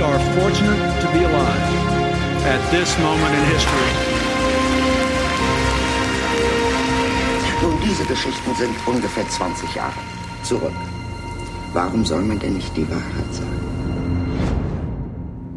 [0.00, 1.66] We are fortunate to be alive
[2.46, 3.90] at this moment in history.
[7.60, 10.00] Nun, diese Geschichten sind ungefähr 20 Jahre
[10.42, 10.72] zurück.
[11.74, 13.60] Warum soll man denn nicht die Wahrheit sagen?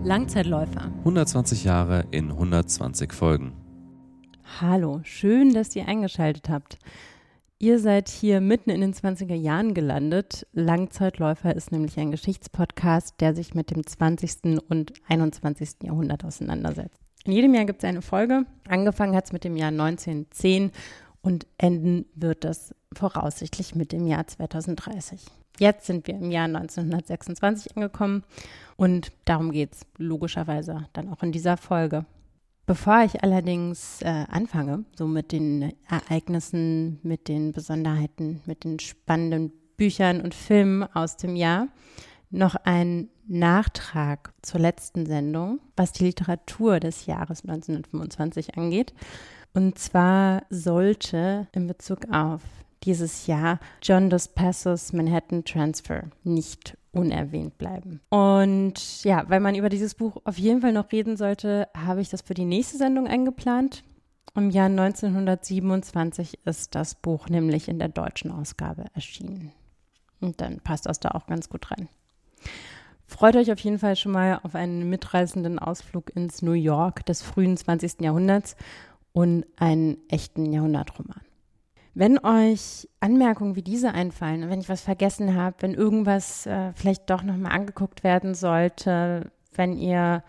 [0.04, 0.92] Langzeitläufer.
[1.06, 3.54] 120 Jahre in 120 Folgen.
[4.60, 6.80] Hallo, schön, dass ihr eingeschaltet habt.
[7.60, 10.46] Ihr seid hier mitten in den 20er Jahren gelandet.
[10.52, 14.60] Langzeitläufer ist nämlich ein Geschichtspodcast, der sich mit dem 20.
[14.70, 15.84] und 21.
[15.84, 17.00] Jahrhundert auseinandersetzt.
[17.26, 18.46] In jedem Jahr gibt es eine Folge.
[18.68, 20.72] Angefangen hat es mit dem Jahr 1910
[21.22, 25.22] und enden wird es voraussichtlich mit dem Jahr 2030.
[25.58, 28.24] Jetzt sind wir im Jahr 1926 angekommen
[28.76, 32.06] und darum geht es logischerweise dann auch in dieser Folge.
[32.66, 39.52] Bevor ich allerdings äh, anfange, so mit den Ereignissen, mit den Besonderheiten, mit den spannenden
[39.76, 41.68] Büchern und Filmen aus dem Jahr,
[42.30, 48.94] noch ein Nachtrag zur letzten Sendung, was die Literatur des Jahres 1925 angeht.
[49.54, 52.42] Und zwar sollte in Bezug auf
[52.84, 58.00] dieses Jahr John Dos Passos Manhattan Transfer nicht unerwähnt bleiben.
[58.10, 62.10] Und ja, weil man über dieses Buch auf jeden Fall noch reden sollte, habe ich
[62.10, 63.84] das für die nächste Sendung eingeplant.
[64.36, 69.52] Im Jahr 1927 ist das Buch nämlich in der deutschen Ausgabe erschienen.
[70.22, 71.90] Und dann passt das da auch ganz gut rein.
[73.06, 77.22] Freut euch auf jeden Fall schon mal auf einen mitreißenden Ausflug ins New York des
[77.22, 78.02] frühen 20.
[78.02, 78.56] Jahrhunderts
[79.12, 81.22] und einen echten Jahrhundertroman.
[81.96, 87.08] Wenn euch Anmerkungen wie diese einfallen, wenn ich was vergessen habe, wenn irgendwas äh, vielleicht
[87.12, 90.24] doch nochmal angeguckt werden sollte, wenn ihr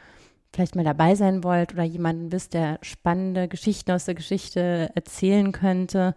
[0.53, 5.53] vielleicht mal dabei sein wollt oder jemanden wisst, der spannende Geschichten aus der Geschichte erzählen
[5.53, 6.15] könnte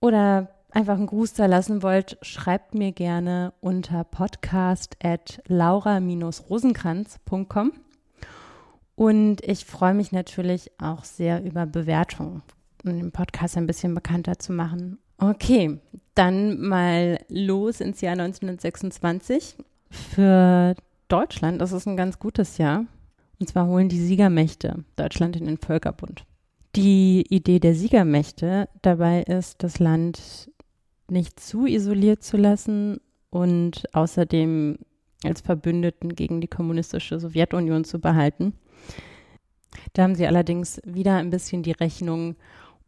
[0.00, 7.72] oder einfach einen Gruß da lassen wollt, schreibt mir gerne unter podcast at laura-rosenkranz.com.
[8.94, 12.44] Und ich freue mich natürlich auch sehr über Bewertungen
[12.84, 14.98] um den Podcast ein bisschen bekannter zu machen.
[15.18, 15.78] Okay,
[16.14, 19.56] dann mal los ins Jahr 1926.
[19.90, 20.74] Für
[21.08, 22.84] Deutschland, das ist ein ganz gutes Jahr.
[23.40, 26.24] Und zwar holen die Siegermächte Deutschland in den Völkerbund.
[26.76, 30.50] Die Idee der Siegermächte dabei ist, das Land
[31.08, 33.00] nicht zu isoliert zu lassen
[33.30, 34.78] und außerdem
[35.24, 38.54] als Verbündeten gegen die kommunistische Sowjetunion zu behalten.
[39.92, 42.36] Da haben sie allerdings wieder ein bisschen die Rechnung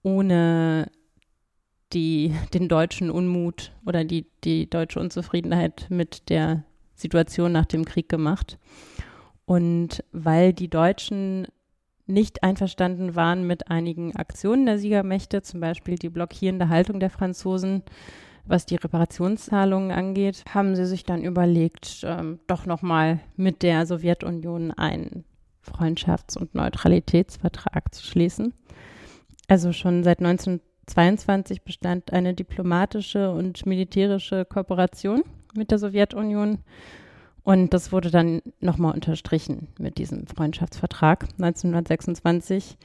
[0.06, 0.88] ohne
[1.92, 6.62] die, den deutschen Unmut oder die, die deutsche Unzufriedenheit mit der
[6.94, 8.56] Situation nach dem Krieg gemacht.
[9.46, 11.48] Und weil die Deutschen
[12.06, 17.82] nicht einverstanden waren mit einigen Aktionen der Siegermächte, zum Beispiel die blockierende Haltung der Franzosen,
[18.44, 24.70] was die Reparationszahlungen angeht, haben sie sich dann überlegt, ähm, doch nochmal mit der Sowjetunion
[24.70, 25.24] einen
[25.68, 28.54] Freundschafts- und Neutralitätsvertrag zu schließen.
[29.48, 35.22] Also schon seit 1922 bestand eine diplomatische und militärische Kooperation
[35.54, 36.58] mit der Sowjetunion.
[37.42, 42.76] Und das wurde dann nochmal unterstrichen mit diesem Freundschaftsvertrag 1926.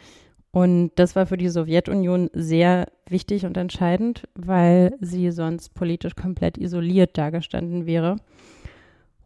[0.52, 6.58] Und das war für die Sowjetunion sehr wichtig und entscheidend, weil sie sonst politisch komplett
[6.58, 8.18] isoliert dargestanden wäre.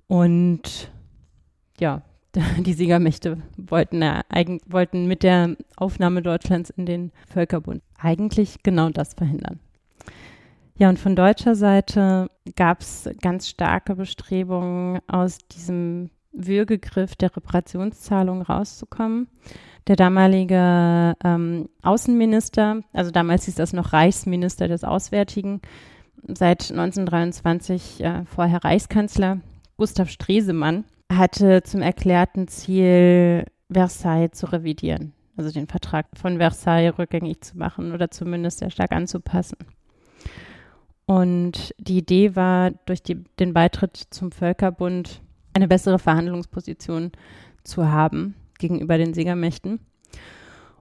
[0.08, 0.92] Und
[1.80, 2.04] ja,
[2.60, 4.24] die Siegermächte wollten, äh,
[4.68, 9.60] wollten mit der Aufnahme Deutschlands in den Völkerbund eigentlich genau das verhindern.
[10.78, 18.42] Ja, und von deutscher Seite gab es ganz starke Bestrebungen, aus diesem Würgegriff der Reparationszahlung
[18.42, 19.30] rauszukommen.
[19.88, 25.62] Der damalige ähm, Außenminister, also damals hieß das noch Reichsminister des Auswärtigen,
[26.28, 29.40] seit 1923 äh, vorher Reichskanzler,
[29.78, 37.42] Gustav Stresemann, hatte zum erklärten Ziel, Versailles zu revidieren, also den Vertrag von Versailles rückgängig
[37.42, 39.58] zu machen oder zumindest sehr stark anzupassen.
[41.06, 45.22] Und die Idee war, durch die, den Beitritt zum Völkerbund
[45.54, 47.12] eine bessere Verhandlungsposition
[47.64, 49.80] zu haben gegenüber den Siegermächten.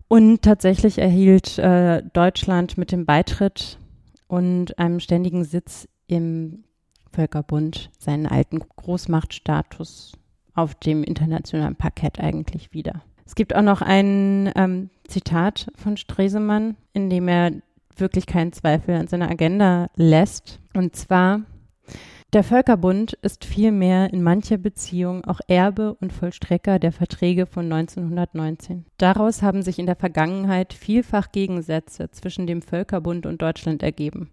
[0.09, 3.79] Und tatsächlich erhielt äh, Deutschland mit dem Beitritt
[4.27, 6.65] und einem ständigen Sitz im
[7.15, 10.13] Völkerbund seinen alten Großmachtstatus
[10.55, 13.03] auf dem internationalen Parkett eigentlich wieder.
[13.27, 17.53] Es gibt auch noch ein ähm, Zitat von Stresemann, in dem er
[17.97, 20.61] wirklich keinen Zweifel an seiner Agenda lässt.
[20.75, 21.43] Und zwar,
[22.33, 28.85] der Völkerbund ist vielmehr in mancher Beziehung auch Erbe und Vollstrecker der Verträge von 1919.
[28.99, 34.31] Daraus haben sich in der Vergangenheit vielfach Gegensätze zwischen dem Völkerbund und Deutschland ergeben.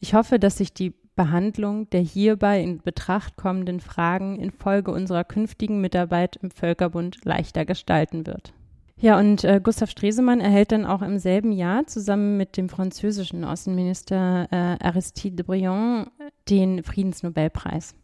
[0.00, 5.80] Ich hoffe, dass sich die Behandlung der hierbei in Betracht kommenden Fragen infolge unserer künftigen
[5.80, 8.54] Mitarbeit im Völkerbund leichter gestalten wird.
[8.98, 13.44] Ja, und äh, Gustav Stresemann erhält dann auch im selben Jahr zusammen mit dem französischen
[13.44, 16.08] Außenminister äh, Aristide de Briand
[16.48, 17.96] den Friedensnobelpreis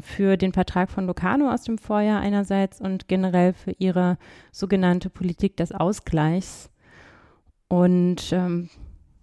[0.00, 4.18] für den Vertrag von Locarno aus dem Vorjahr einerseits und generell für ihre
[4.52, 6.70] sogenannte Politik des Ausgleichs.
[7.68, 8.68] Und ähm,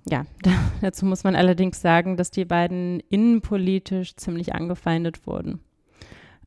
[0.09, 0.51] ja, da,
[0.81, 5.59] dazu muss man allerdings sagen, dass die beiden innenpolitisch ziemlich angefeindet wurden.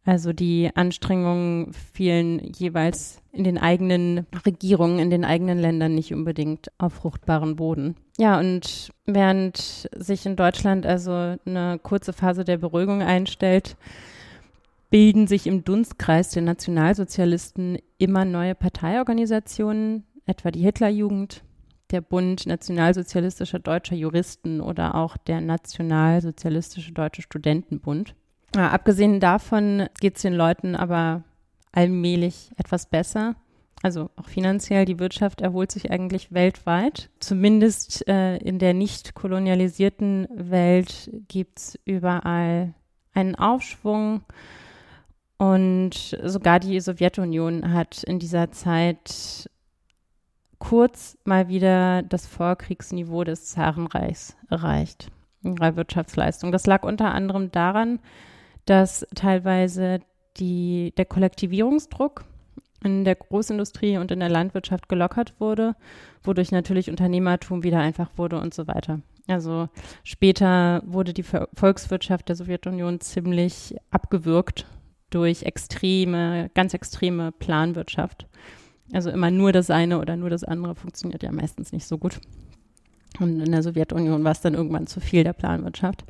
[0.06, 6.70] Also die Anstrengungen fielen jeweils in den eigenen Regierungen, in den eigenen Ländern nicht unbedingt
[6.76, 7.96] auf fruchtbaren Boden.
[8.18, 13.76] Ja, und während sich in Deutschland also eine kurze Phase der Beruhigung einstellt,
[14.90, 21.44] bilden sich im Dunstkreis der Nationalsozialisten immer neue Parteiorganisationen, etwa die Hitlerjugend,
[21.94, 28.14] der Bund Nationalsozialistischer Deutscher Juristen oder auch der Nationalsozialistische Deutsche Studentenbund.
[28.55, 31.23] Ja, abgesehen davon geht es den Leuten aber
[31.73, 33.37] allmählich etwas besser.
[33.82, 37.11] Also auch finanziell, die Wirtschaft erholt sich eigentlich weltweit.
[37.20, 42.75] Zumindest äh, in der nicht kolonialisierten Welt gibt es überall
[43.12, 44.23] einen Aufschwung.
[45.37, 49.50] Und sogar die Sowjetunion hat in dieser Zeit
[50.64, 55.08] kurz mal wieder das Vorkriegsniveau des Zarenreichs erreicht,
[55.43, 56.52] in ihrer Wirtschaftsleistung.
[56.52, 58.00] Das lag unter anderem daran,
[58.64, 60.00] dass teilweise
[60.38, 62.25] die, der Kollektivierungsdruck
[62.82, 65.76] in der Großindustrie und in der Landwirtschaft gelockert wurde,
[66.22, 69.00] wodurch natürlich Unternehmertum wieder einfach wurde und so weiter.
[69.26, 69.69] Also
[70.02, 74.67] später wurde die Volkswirtschaft der Sowjetunion ziemlich abgewürgt
[75.10, 78.26] durch extreme, ganz extreme Planwirtschaft.
[78.92, 82.20] Also immer nur das eine oder nur das andere funktioniert ja meistens nicht so gut.
[83.20, 86.04] Und in der Sowjetunion war es dann irgendwann zu viel der Planwirtschaft.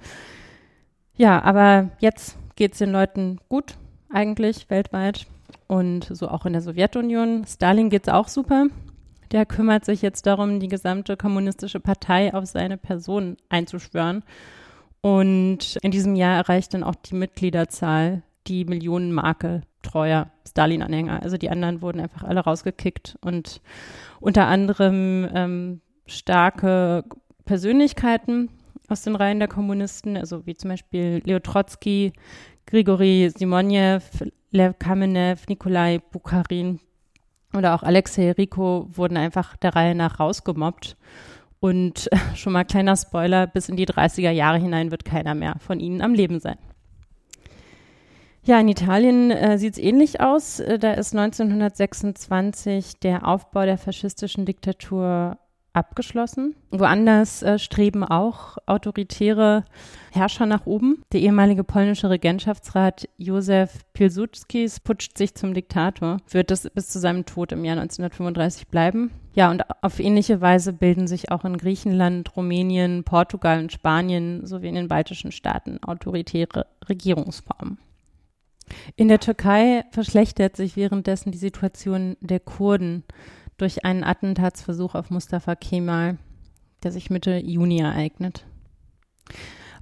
[1.17, 3.77] Ja, aber jetzt geht es den Leuten gut,
[4.11, 5.27] eigentlich weltweit.
[5.67, 7.45] Und so auch in der Sowjetunion.
[7.47, 8.67] Stalin geht es auch super.
[9.33, 14.23] Der kümmert sich jetzt darum, die gesamte kommunistische Partei auf seine Person einzuschwören.
[15.01, 21.23] Und in diesem Jahr erreicht dann auch die Mitgliederzahl die Millionenmarke treuer Stalin-Anhänger.
[21.23, 23.61] Also die anderen wurden einfach alle rausgekickt und
[24.21, 27.05] unter anderem ähm, starke
[27.45, 28.51] Persönlichkeiten
[28.89, 32.13] aus den Reihen der Kommunisten, also wie zum Beispiel Leo Trotsky,
[32.67, 36.81] Grigori Simonev, Lev Kamenev, Nikolai Bukharin
[37.55, 40.97] oder auch Alexei Riko wurden einfach der Reihe nach rausgemobbt.
[41.61, 45.81] Und schon mal kleiner Spoiler, bis in die 30er Jahre hinein wird keiner mehr von
[45.81, 46.59] ihnen am Leben sein.
[48.47, 50.61] Ja, in Italien äh, sieht es ähnlich aus.
[50.61, 55.39] Äh, da ist 1926 der Aufbau der faschistischen Diktatur
[55.73, 56.55] abgeschlossen.
[56.71, 59.65] Woanders äh, streben auch autoritäre
[60.13, 61.03] Herrscher nach oben.
[61.13, 67.25] Der ehemalige polnische Regentschaftsrat Józef Pilsudskis putscht sich zum Diktator, wird es bis zu seinem
[67.25, 69.11] Tod im Jahr 1935 bleiben.
[69.33, 74.69] Ja, und auf ähnliche Weise bilden sich auch in Griechenland, Rumänien, Portugal und Spanien sowie
[74.69, 77.79] in den baltischen Staaten autoritäre Regierungsformen.
[78.97, 83.05] In der Türkei verschlechtert sich währenddessen die Situation der Kurden
[83.57, 86.19] durch einen Attentatsversuch auf Mustafa Kemal,
[86.83, 88.47] der sich Mitte Juni ereignet.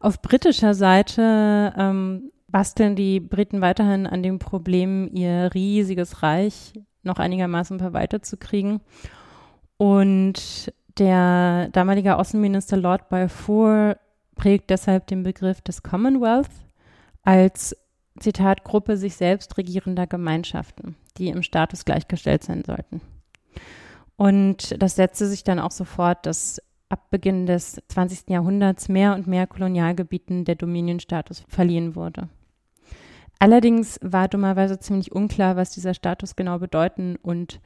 [0.00, 6.72] Auf britischer Seite ähm, basteln die Briten weiterhin an dem Problem, ihr riesiges Reich
[7.02, 8.80] noch einigermaßen verwaltet zu kriegen.
[9.76, 13.96] Und der damalige Außenminister Lord Balfour
[14.36, 16.50] prägt deshalb den Begriff des Commonwealth
[17.22, 17.76] als
[18.18, 23.00] Zitat Gruppe sich selbst regierender Gemeinschaften, die im Status gleichgestellt sein sollten.
[24.16, 28.28] Und das setzte sich dann auch sofort, dass ab Beginn des 20.
[28.28, 32.28] Jahrhunderts mehr und mehr Kolonialgebieten der Dominienstatus verliehen wurde.
[33.38, 37.60] Allerdings war dummerweise ziemlich unklar, was dieser Status genau bedeuten und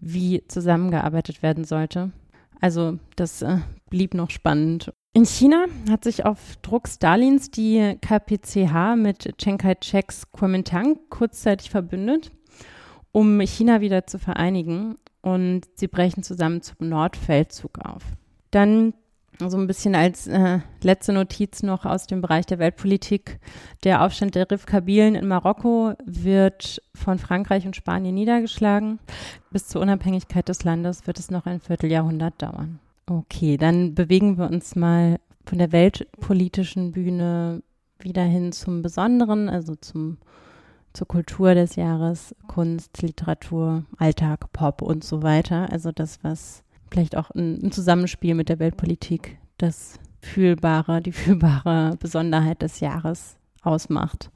[0.00, 2.10] wie zusammengearbeitet werden sollte.
[2.60, 4.92] Also das äh, blieb noch spannend.
[5.12, 12.30] In China hat sich auf Druck Stalins die KPCH mit Chiang Kai-sheks Kuomintang kurzzeitig verbündet,
[13.10, 18.04] um China wieder zu vereinigen und sie brechen zusammen zum Nordfeldzug auf.
[18.52, 18.94] Dann
[19.48, 23.40] So ein bisschen als äh, letzte Notiz noch aus dem Bereich der Weltpolitik.
[23.84, 28.98] Der Aufstand der Rif-Kabilen in Marokko wird von Frankreich und Spanien niedergeschlagen.
[29.50, 32.80] Bis zur Unabhängigkeit des Landes wird es noch ein Vierteljahrhundert dauern.
[33.06, 37.62] Okay, dann bewegen wir uns mal von der weltpolitischen Bühne
[37.98, 40.18] wieder hin zum Besonderen, also zum,
[40.92, 45.72] zur Kultur des Jahres, Kunst, Literatur, Alltag, Pop und so weiter.
[45.72, 52.62] Also das, was vielleicht auch ein, Zusammenspiel mit der Weltpolitik das fühlbare, die fühlbare Besonderheit
[52.62, 54.30] des Jahres ausmacht.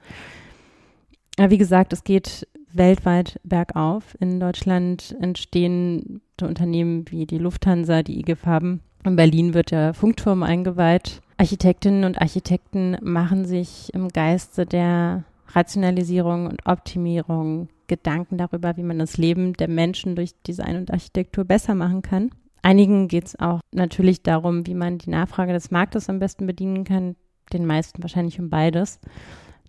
[1.39, 4.17] Ja, wie gesagt, es geht weltweit bergauf.
[4.21, 8.81] In Deutschland entstehen Unternehmen wie die Lufthansa, die IG Farben.
[9.05, 11.21] In Berlin wird der Funkturm eingeweiht.
[11.37, 18.99] Architektinnen und Architekten machen sich im Geiste der Rationalisierung und Optimierung Gedanken darüber, wie man
[18.99, 22.31] das Leben der Menschen durch Design und Architektur besser machen kann.
[22.65, 26.85] Einigen geht es auch natürlich darum, wie man die Nachfrage des Marktes am besten bedienen
[26.85, 27.15] kann.
[27.53, 29.01] Den meisten wahrscheinlich um beides.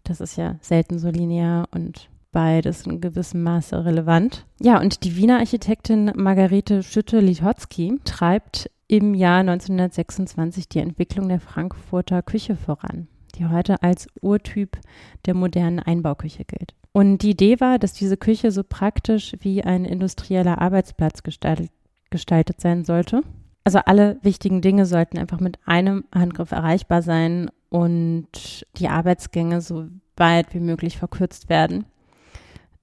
[0.05, 4.45] Das ist ja selten so linear und beides in gewissem Maße relevant.
[4.61, 12.21] Ja, und die Wiener Architektin Margarete Schütte-Lichotzky treibt im Jahr 1926 die Entwicklung der Frankfurter
[12.21, 14.77] Küche voran, die heute als Urtyp
[15.25, 16.75] der modernen Einbauküche gilt.
[16.93, 21.71] Und die Idee war, dass diese Küche so praktisch wie ein industrieller Arbeitsplatz gestaltet
[22.15, 23.21] gestaltet sein sollte.
[23.65, 29.87] Also alle wichtigen Dinge sollten einfach mit einem Handgriff erreichbar sein und die Arbeitsgänge so
[30.15, 31.85] weit wie möglich verkürzt werden.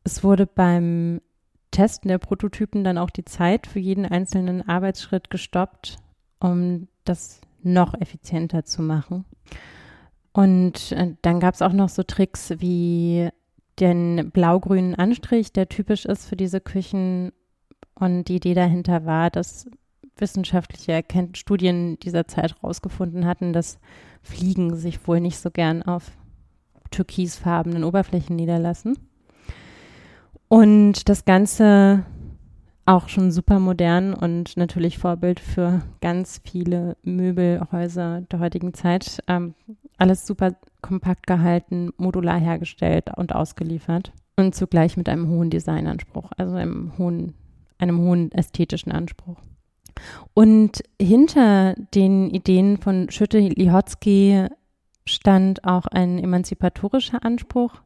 [0.05, 1.23] Es wurde beim
[1.71, 5.97] Testen der Prototypen dann auch die Zeit für jeden einzelnen Arbeitsschritt gestoppt,
[6.41, 9.25] um das noch effizienter zu machen.
[10.33, 13.31] Und äh, dann gab es auch noch so Tricks wie
[13.81, 17.33] den blau-grünen Anstrich, der typisch ist für diese Küchen
[17.95, 19.67] und die Idee dahinter war, dass
[20.17, 21.03] wissenschaftliche
[21.35, 23.79] Studien dieser Zeit herausgefunden hatten, dass
[24.23, 26.13] Fliegen sich wohl nicht so gern auf
[26.91, 28.99] türkisfarbenen Oberflächen niederlassen.
[30.49, 32.05] Und das Ganze
[32.85, 39.23] auch schon super modern und natürlich Vorbild für ganz viele Möbelhäuser der heutigen Zeit.
[39.29, 39.55] Ähm,
[39.99, 46.57] alles super kompakt gehalten, modular hergestellt und ausgeliefert und zugleich mit einem hohen Designanspruch, also
[46.57, 47.35] einem hohen
[47.83, 49.37] einem hohen ästhetischen Anspruch.
[50.35, 54.47] Und hinter den Ideen von Schütte-Lihotzky
[55.05, 57.83] stand auch ein emanzipatorischer Anspruch.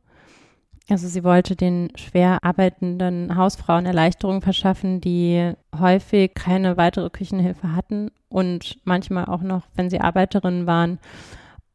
[0.88, 8.10] Also sie wollte den schwer arbeitenden Hausfrauen Erleichterung verschaffen, die häufig keine weitere Küchenhilfe hatten
[8.28, 11.00] und manchmal auch noch, wenn sie Arbeiterinnen waren,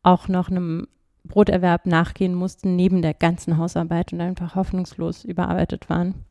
[0.01, 0.87] auch noch einem
[1.25, 6.25] Broterwerb nachgehen mussten neben der ganzen Hausarbeit und einfach hoffnungslos überarbeitet waren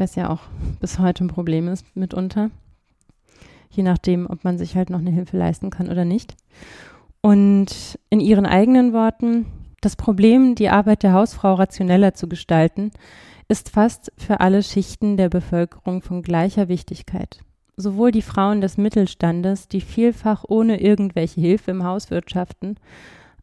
[0.00, 0.40] was ja auch
[0.80, 2.50] bis heute ein Problem ist mitunter.
[3.70, 6.34] Je nachdem, ob man sich halt noch eine Hilfe leisten kann oder nicht.
[7.20, 9.46] Und in ihren eigenen Worten,
[9.80, 12.90] das Problem, die Arbeit der Hausfrau rationeller zu gestalten,
[13.48, 17.40] ist fast für alle Schichten der Bevölkerung von gleicher Wichtigkeit.
[17.76, 22.76] Sowohl die Frauen des Mittelstandes, die vielfach ohne irgendwelche Hilfe im Haus wirtschaften,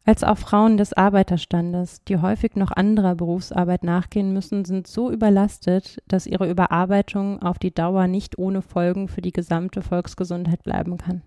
[0.04, 6.02] als auch Frauen des Arbeiterstandes, die häufig noch anderer Berufsarbeit nachgehen müssen, sind so überlastet,
[6.08, 11.22] dass ihre Überarbeitung auf die Dauer nicht ohne Folgen für die gesamte Volksgesundheit bleiben kann.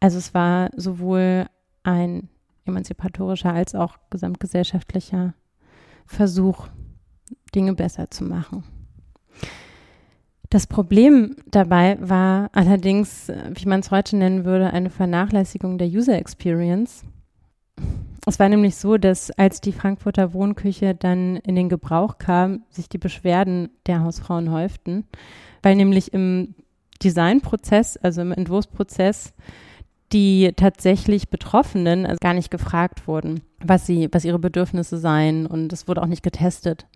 [0.00, 1.46] Also es war sowohl
[1.82, 2.28] ein
[2.64, 5.34] emanzipatorischer als auch gesamtgesellschaftlicher
[6.06, 6.68] Versuch,
[7.54, 8.64] Dinge besser zu machen.
[10.50, 16.16] Das Problem dabei war allerdings, wie man es heute nennen würde, eine Vernachlässigung der User
[16.16, 17.04] Experience.
[18.26, 22.88] Es war nämlich so, dass als die Frankfurter Wohnküche dann in den Gebrauch kam, sich
[22.88, 25.04] die Beschwerden der Hausfrauen häuften,
[25.62, 26.54] weil nämlich im
[27.02, 29.32] Designprozess, also im Entwurfsprozess,
[30.12, 35.72] die tatsächlich Betroffenen also gar nicht gefragt wurden, was sie, was ihre Bedürfnisse seien und
[35.72, 36.86] es wurde auch nicht getestet.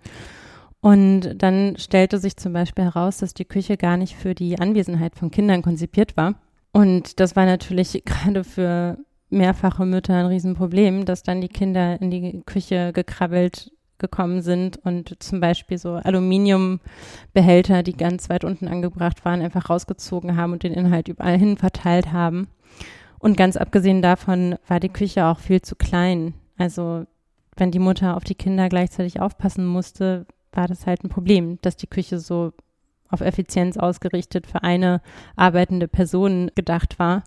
[0.80, 5.14] Und dann stellte sich zum Beispiel heraus, dass die Küche gar nicht für die Anwesenheit
[5.14, 6.34] von Kindern konzipiert war.
[6.72, 12.10] Und das war natürlich gerade für mehrfache Mütter ein Riesenproblem, dass dann die Kinder in
[12.10, 19.26] die Küche gekrabbelt gekommen sind und zum Beispiel so Aluminiumbehälter, die ganz weit unten angebracht
[19.26, 22.49] waren, einfach rausgezogen haben und den Inhalt überall hin verteilt haben.
[23.18, 26.32] Und ganz abgesehen davon war die Küche auch viel zu klein.
[26.56, 27.04] Also
[27.56, 31.76] wenn die Mutter auf die Kinder gleichzeitig aufpassen musste, war das halt ein Problem, dass
[31.76, 32.52] die Küche so
[33.09, 35.00] auf Effizienz ausgerichtet für eine
[35.37, 37.25] arbeitende Person gedacht war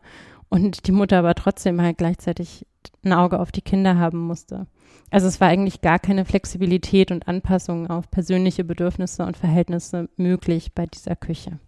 [0.50, 2.66] und die Mutter aber trotzdem halt gleichzeitig
[3.04, 4.68] ein Auge auf die Kinder haben musste.
[5.10, 10.74] Also es war eigentlich gar keine Flexibilität und Anpassung auf persönliche Bedürfnisse und Verhältnisse möglich
[10.74, 11.60] bei dieser Küche.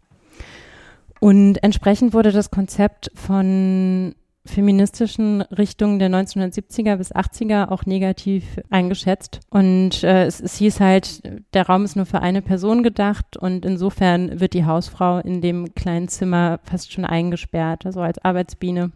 [1.20, 9.40] Und entsprechend wurde das Konzept von feministischen Richtungen der 1970er bis 80er auch negativ eingeschätzt.
[9.50, 11.22] Und äh, es, es hieß halt,
[11.54, 15.74] der Raum ist nur für eine Person gedacht und insofern wird die Hausfrau in dem
[15.76, 18.92] kleinen Zimmer fast schon eingesperrt, also als Arbeitsbiene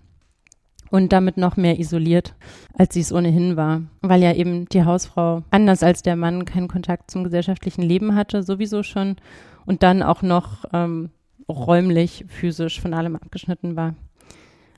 [0.92, 2.36] und damit noch mehr isoliert,
[2.74, 6.68] als sie es ohnehin war, weil ja eben die Hausfrau anders als der Mann keinen
[6.68, 9.18] Kontakt zum gesellschaftlichen Leben hatte, sowieso schon
[9.66, 11.10] und dann auch noch ähm,
[11.48, 13.96] räumlich, physisch von allem abgeschnitten war.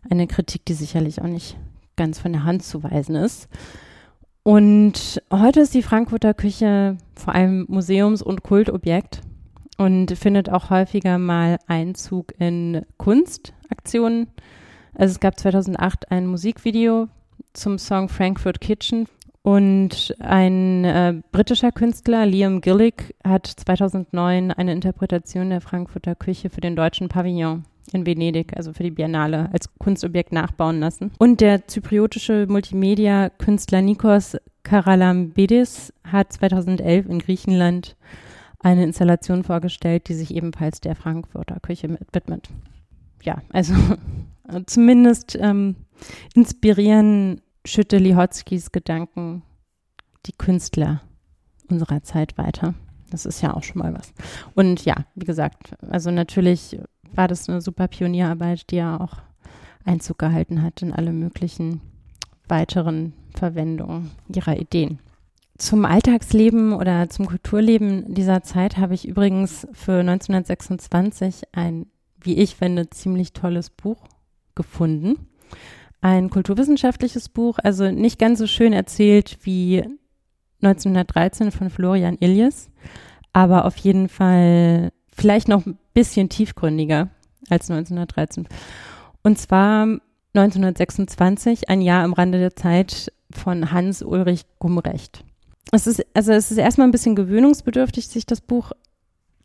[0.09, 1.57] Eine Kritik, die sicherlich auch nicht
[1.95, 3.47] ganz von der Hand zu weisen ist.
[4.43, 9.21] Und heute ist die Frankfurter Küche vor allem Museums- und Kultobjekt
[9.77, 14.27] und findet auch häufiger mal Einzug in Kunstaktionen.
[14.93, 17.07] Also es gab 2008 ein Musikvideo
[17.53, 19.07] zum Song Frankfurt Kitchen
[19.43, 26.61] und ein äh, britischer Künstler, Liam Gillick, hat 2009 eine Interpretation der Frankfurter Küche für
[26.61, 31.11] den deutschen Pavillon in Venedig, also für die Biennale, als Kunstobjekt nachbauen lassen.
[31.17, 37.95] Und der zypriotische Multimedia-Künstler Nikos Karalambidis hat 2011 in Griechenland
[38.59, 42.49] eine Installation vorgestellt, die sich ebenfalls der Frankfurter Küche widmet.
[43.23, 43.73] Ja, also
[44.65, 45.75] zumindest ähm,
[46.33, 49.43] inspirieren Schütte Lihotzkis Gedanken
[50.25, 51.01] die Künstler
[51.69, 52.73] unserer Zeit weiter.
[53.11, 54.13] Das ist ja auch schon mal was.
[54.55, 56.79] Und ja, wie gesagt, also natürlich
[57.13, 59.17] war das eine super Pionierarbeit, die ja auch
[59.85, 61.81] Einzug gehalten hat in alle möglichen
[62.47, 64.99] weiteren Verwendungen ihrer Ideen.
[65.57, 71.85] Zum Alltagsleben oder zum Kulturleben dieser Zeit habe ich übrigens für 1926 ein,
[72.19, 73.97] wie ich finde, ziemlich tolles Buch
[74.55, 75.27] gefunden.
[76.01, 79.83] Ein kulturwissenschaftliches Buch, also nicht ganz so schön erzählt wie
[80.63, 82.71] 1913 von Florian Illies,
[83.33, 87.09] aber auf jeden Fall vielleicht noch ein bisschen tiefgründiger
[87.49, 88.47] als 1913.
[89.23, 89.87] Und zwar
[90.33, 95.23] 1926, ein Jahr am Rande der Zeit von Hans Ulrich Gumrecht.
[95.71, 98.71] Es ist, also es ist erstmal ein bisschen gewöhnungsbedürftig, sich das Buch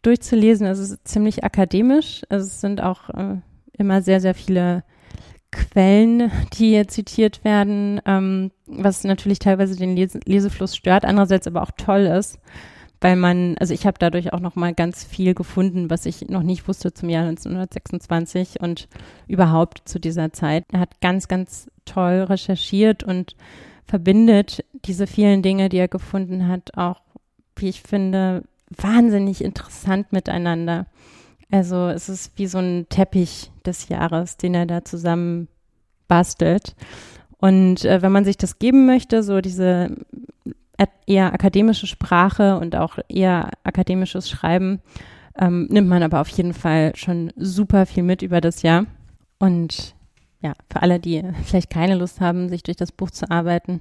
[0.02, 0.66] durchzulesen.
[0.66, 2.22] Es ist ziemlich akademisch.
[2.28, 3.37] Es sind auch äh,
[3.72, 4.85] immer sehr, sehr viele
[5.52, 11.62] Quellen, die hier zitiert werden, ähm, was natürlich teilweise den Les Lesefluss stört, andererseits aber
[11.62, 12.38] auch toll ist
[13.00, 16.42] weil man, also ich habe dadurch auch noch mal ganz viel gefunden, was ich noch
[16.42, 18.88] nicht wusste zum Jahr 1926 und
[19.28, 20.64] überhaupt zu dieser Zeit.
[20.72, 23.37] Er hat ganz, ganz toll recherchiert und
[23.87, 27.00] verbindet diese vielen Dinge, die er gefunden hat, auch,
[27.56, 28.42] wie ich finde,
[28.76, 30.87] wahnsinnig interessant miteinander.
[31.50, 35.48] Also es ist wie so ein Teppich des Jahres, den er da zusammen
[36.09, 36.74] bastelt.
[37.38, 39.96] Und äh, wenn man sich das geben möchte, so diese
[41.06, 44.80] eher akademische Sprache und auch eher akademisches Schreiben
[45.38, 48.86] ähm, nimmt man aber auf jeden Fall schon super viel mit über das Jahr.
[49.38, 49.94] Und
[50.40, 53.80] ja, für alle, die vielleicht keine Lust haben, sich durch das Buch zu arbeiten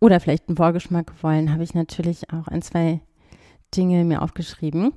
[0.00, 3.00] oder vielleicht einen Vorgeschmack wollen, habe ich natürlich auch ein, zwei
[3.74, 4.92] Dinge mir aufgeschrieben.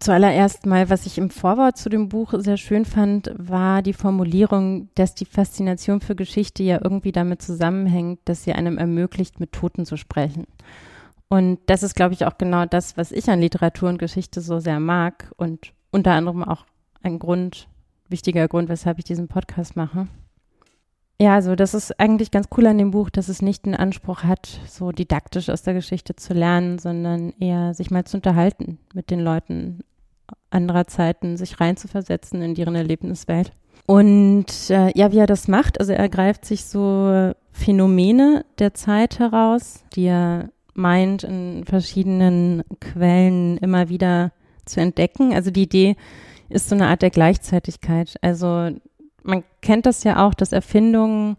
[0.00, 4.88] Zuallererst mal, was ich im Vorwort zu dem Buch sehr schön fand, war die Formulierung,
[4.96, 9.86] dass die Faszination für Geschichte ja irgendwie damit zusammenhängt, dass sie einem ermöglicht, mit Toten
[9.86, 10.48] zu sprechen.
[11.28, 14.58] Und das ist, glaube ich, auch genau das, was ich an Literatur und Geschichte so
[14.58, 16.64] sehr mag und unter anderem auch
[17.02, 17.68] ein Grund,
[18.08, 20.08] wichtiger Grund, weshalb ich diesen Podcast mache.
[21.20, 24.22] Ja, also das ist eigentlich ganz cool an dem Buch, dass es nicht den Anspruch
[24.22, 29.10] hat, so didaktisch aus der Geschichte zu lernen, sondern eher sich mal zu unterhalten mit
[29.10, 29.80] den Leuten
[30.50, 33.52] anderer Zeiten, sich reinzuversetzen in deren Erlebniswelt.
[33.86, 39.18] Und äh, ja, wie er das macht, also er greift sich so Phänomene der Zeit
[39.18, 44.32] heraus, die er meint, in verschiedenen Quellen immer wieder
[44.66, 45.32] zu entdecken.
[45.32, 45.96] Also die Idee
[46.48, 48.16] ist so eine Art der Gleichzeitigkeit.
[48.22, 48.70] Also
[49.22, 51.36] man kennt das ja auch, dass Erfindungen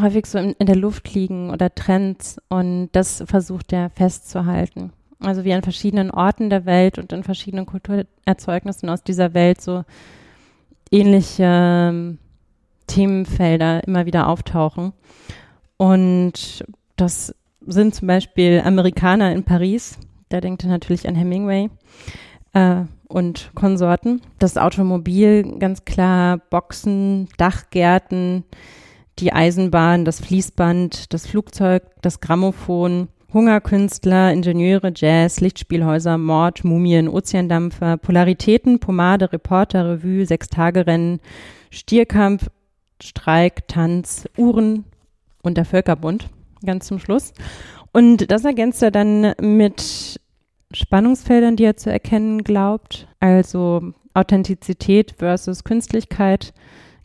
[0.00, 4.92] häufig so in, in, der Luft liegen oder Trends und das versucht er festzuhalten.
[5.20, 9.84] Also wie an verschiedenen Orten der Welt und in verschiedenen Kulturerzeugnissen aus dieser Welt so
[10.90, 12.18] ähnliche ähm,
[12.86, 14.92] Themenfelder immer wieder auftauchen.
[15.78, 16.64] Und
[16.96, 17.34] das
[17.66, 21.70] sind zum Beispiel Amerikaner in Paris, da denkt er natürlich an Hemingway.
[22.56, 24.20] Äh, und Konsorten.
[24.40, 28.44] Das Automobil, ganz klar, Boxen, Dachgärten,
[29.20, 37.96] die Eisenbahn, das Fließband, das Flugzeug, das Grammophon, Hungerkünstler, Ingenieure, Jazz, Lichtspielhäuser, Mord, Mumien, Ozeandampfer,
[37.98, 41.20] Polaritäten, Pomade, Reporter, Revue, Sechstagerennen,
[41.70, 42.48] Stierkampf,
[43.00, 44.84] Streik, Tanz, Uhren
[45.42, 46.28] und der Völkerbund
[46.64, 47.32] ganz zum Schluss.
[47.92, 50.20] Und das ergänzt er dann mit
[50.72, 53.08] Spannungsfeldern, die er zu erkennen glaubt.
[53.20, 56.52] Also Authentizität versus Künstlichkeit,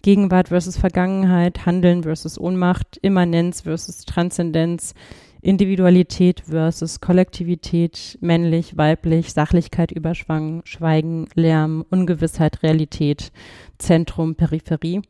[0.01, 4.95] Gegenwart versus Vergangenheit, Handeln versus Ohnmacht, Immanenz versus Transzendenz,
[5.41, 13.31] Individualität versus Kollektivität, männlich, weiblich, Sachlichkeit, Überschwang, Schweigen, Lärm, Ungewissheit, Realität,
[13.77, 15.01] Zentrum, Peripherie.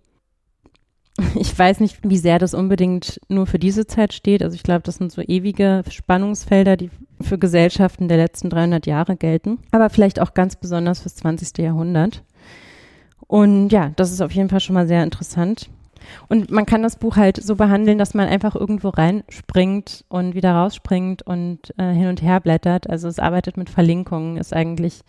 [1.35, 4.41] Ich weiß nicht, wie sehr das unbedingt nur für diese Zeit steht.
[4.41, 6.89] Also ich glaube, das sind so ewige Spannungsfelder, die
[7.23, 11.57] für Gesellschaften der letzten 300 Jahre gelten, aber vielleicht auch ganz besonders fürs 20.
[11.57, 12.23] Jahrhundert.
[13.27, 15.69] Und ja, das ist auf jeden Fall schon mal sehr interessant.
[16.27, 20.53] Und man kann das Buch halt so behandeln, dass man einfach irgendwo reinspringt und wieder
[20.53, 22.89] rausspringt und äh, hin und her blättert.
[22.89, 25.01] Also es arbeitet mit Verlinkungen, ist eigentlich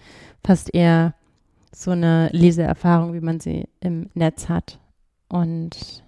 [0.45, 1.15] fast eher
[1.75, 4.79] so eine Leseerfahrung, wie man sie im Netz hat
[5.29, 6.05] und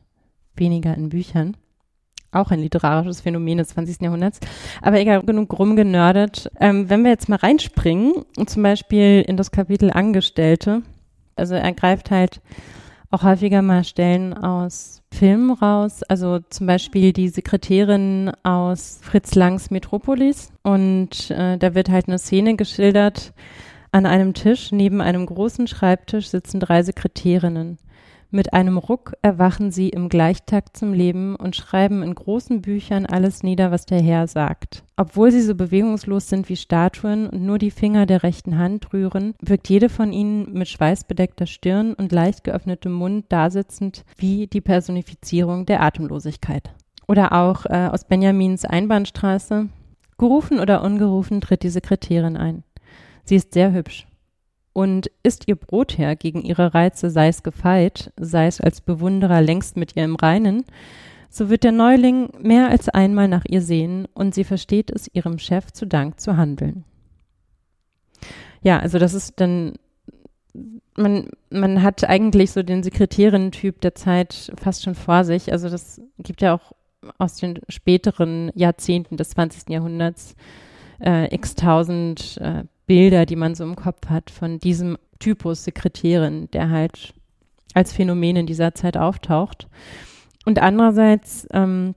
[0.55, 1.57] weniger in Büchern.
[2.35, 4.03] Auch ein literarisches Phänomen des 20.
[4.03, 4.41] Jahrhunderts.
[4.83, 6.51] Aber egal, genug rumgenördet.
[6.61, 8.13] Ähm, wenn wir jetzt mal reinspringen,
[8.47, 10.83] zum Beispiel in das Kapitel Angestellte,
[11.37, 12.41] also er greift halt
[13.11, 19.71] auch häufiger mal Stellen aus Filmen raus, also zum Beispiel die Sekretärin aus Fritz Langs
[19.71, 20.53] Metropolis.
[20.63, 23.33] Und äh, da wird halt eine Szene geschildert.
[23.93, 27.79] An einem Tisch neben einem großen Schreibtisch sitzen drei Sekretärinnen.
[28.35, 33.45] Mit einem Ruck erwachen sie im Gleichtakt zum Leben und schreiben in großen Büchern alles
[33.45, 34.83] nieder, was der Herr sagt.
[34.97, 39.37] Obwohl sie so bewegungslos sind wie Statuen und nur die Finger der rechten Hand rühren,
[39.41, 45.65] wirkt jede von ihnen mit schweißbedeckter Stirn und leicht geöffnetem Mund dasitzend wie die Personifizierung
[45.65, 46.75] der Atemlosigkeit.
[47.07, 49.69] Oder auch äh, aus Benjamins Einbahnstraße.
[50.19, 52.65] Gerufen oder ungerufen tritt die Sekretärin ein.
[53.23, 54.09] Sie ist sehr hübsch
[54.75, 59.79] und ist ihr Brotherr gegen ihre Reize, sei es gefeit, sei es als Bewunderer längst
[59.79, 60.65] mit ihr im Reinen,
[61.31, 65.39] so wird der Neuling mehr als einmal nach ihr sehen und sie versteht es, ihrem
[65.39, 66.85] Chef zu Dank zu handeln.
[68.63, 69.75] Ja, also das ist dann,
[70.97, 75.53] man, man hat eigentlich so den Sekretärin-Typ der Zeit fast schon vor sich.
[75.53, 76.73] Also das gibt ja auch
[77.19, 79.71] aus den späteren Jahrzehnten des 20.
[79.71, 80.35] Jahrhunderts
[81.01, 86.49] äh, x tausend äh, Bilder, die man so im Kopf hat von diesem Typus Sekretärin,
[86.53, 87.15] der halt
[87.75, 89.69] als Phänomen in dieser Zeit auftaucht.
[90.45, 91.95] Und andererseits ähm,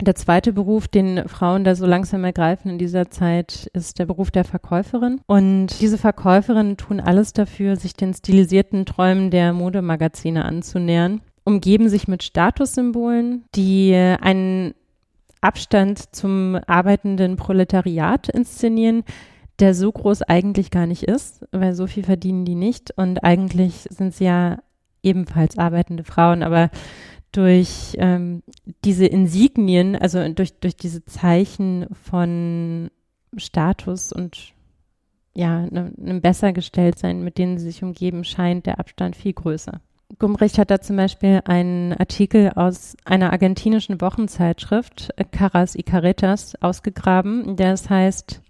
[0.00, 4.30] der zweite Beruf, den Frauen da so langsam ergreifen in dieser Zeit, ist der Beruf
[4.30, 5.20] der Verkäuferin.
[5.26, 12.08] Und diese Verkäuferinnen tun alles dafür, sich den stilisierten Träumen der Modemagazine anzunähern, umgeben sich
[12.08, 14.74] mit Statussymbolen, die einen
[15.40, 19.04] Abstand zum arbeitenden Proletariat inszenieren,
[19.62, 22.90] der so groß eigentlich gar nicht ist, weil so viel verdienen die nicht.
[22.96, 24.58] Und eigentlich sind sie ja
[25.04, 26.68] ebenfalls arbeitende Frauen, aber
[27.30, 28.42] durch ähm,
[28.84, 32.90] diese Insignien, also durch, durch diese Zeichen von
[33.36, 34.52] Status und
[35.32, 39.80] ja, einem ne, Bessergestelltsein, mit denen sie sich umgeben, scheint der Abstand viel größer.
[40.18, 47.56] Gumbricht hat da zum Beispiel einen Artikel aus einer argentinischen Wochenzeitschrift, Caras y Caretas, ausgegraben,
[47.56, 48.42] der es heißt,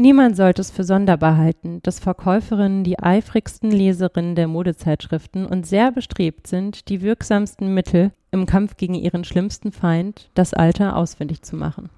[0.00, 5.90] Niemand sollte es für sonderbar halten, dass Verkäuferinnen die eifrigsten Leserinnen der Modezeitschriften und sehr
[5.90, 11.56] bestrebt sind, die wirksamsten Mittel im Kampf gegen ihren schlimmsten Feind, das Alter, ausfindig zu
[11.56, 11.90] machen.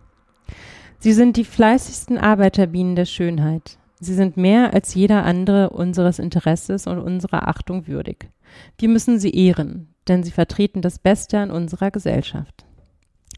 [0.99, 3.77] Sie sind die fleißigsten Arbeiterbienen der Schönheit.
[4.01, 8.31] Sie sind mehr als jeder andere unseres Interesses und unserer Achtung würdig.
[8.79, 12.65] Wir müssen sie ehren, denn sie vertreten das Beste an unserer Gesellschaft.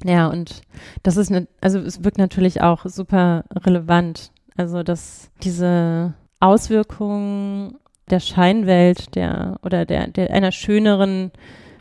[0.04, 0.62] Ja, und
[1.02, 7.78] das ist, ne, also es wirkt natürlich auch super relevant also, dass diese Auswirkungen
[8.10, 11.30] der Scheinwelt der oder der, der einer schöneren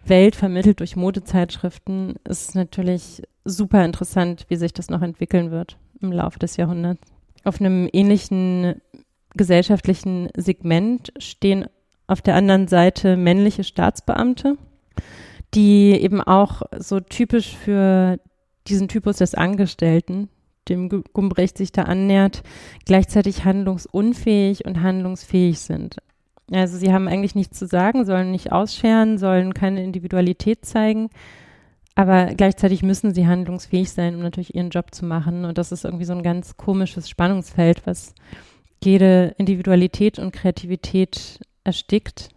[0.06, 6.12] Welt vermittelt durch Modezeitschriften ist natürlich super interessant, wie sich das noch entwickeln wird im
[6.12, 7.02] Laufe des Jahrhunderts.
[7.44, 8.82] Auf einem ähnlichen
[9.36, 11.66] gesellschaftlichen Segment stehen
[12.08, 14.58] auf der anderen Seite männliche Staatsbeamte,
[15.54, 18.20] die eben auch so typisch für
[18.68, 20.30] diesen Typus des Angestellten,
[20.70, 22.44] dem Gumbrecht sich da annähert,
[22.86, 25.98] gleichzeitig handlungsunfähig und handlungsfähig sind.
[26.52, 31.10] Also sie haben eigentlich nichts zu sagen, sollen nicht ausscheren, sollen keine Individualität zeigen,
[31.96, 35.46] aber gleichzeitig müssen sie handlungsfähig sein, um natürlich ihren Job zu machen.
[35.46, 38.14] Und das ist irgendwie so ein ganz komisches Spannungsfeld, was
[38.84, 42.30] jede Individualität und Kreativität erstickt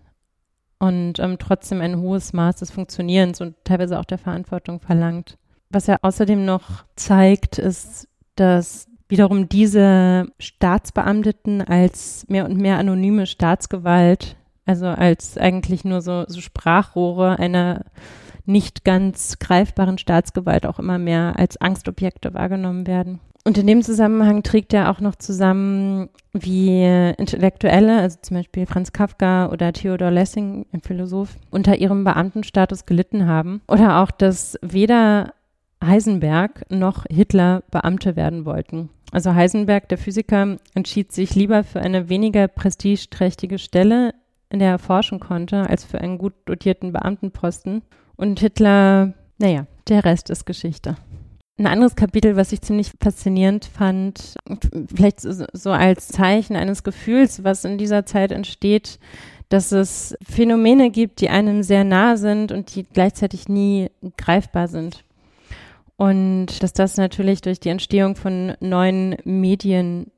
[0.79, 5.39] und ähm, trotzdem ein hohes Maß des Funktionierens und teilweise auch der Verantwortung verlangt.
[5.71, 13.27] Was er außerdem noch zeigt, ist, dass wiederum diese Staatsbeamteten als mehr und mehr anonyme
[13.27, 17.85] Staatsgewalt, also als eigentlich nur so, so Sprachrohre einer
[18.47, 23.21] nicht ganz greifbaren Staatsgewalt auch immer mehr als Angstobjekte wahrgenommen werden.
[23.47, 26.83] Und in dem Zusammenhang trägt er auch noch zusammen, wie
[27.19, 33.27] Intellektuelle, also zum Beispiel Franz Kafka oder Theodor Lessing, ein Philosoph, unter ihrem Beamtenstatus gelitten
[33.27, 33.61] haben.
[33.69, 35.35] Oder auch, dass weder
[35.83, 38.91] Heisenberg noch Hitler Beamte werden wollten.
[39.13, 44.15] Also Heisenberg, der Physiker, entschied sich lieber für eine weniger prestigeträchtige Stelle,
[44.51, 47.83] in der er forschen konnte, als für einen gut dotierten Beamtenposten.
[48.17, 50.97] Und Hitler, naja, der Rest ist Geschichte.
[51.57, 54.35] Ein anderes Kapitel, was ich ziemlich faszinierend fand,
[54.93, 58.99] vielleicht so als Zeichen eines Gefühls, was in dieser Zeit entsteht,
[59.49, 65.05] dass es Phänomene gibt, die einem sehr nah sind und die gleichzeitig nie greifbar sind.
[65.97, 70.11] Und dass das natürlich durch die Entstehung von neuen Medien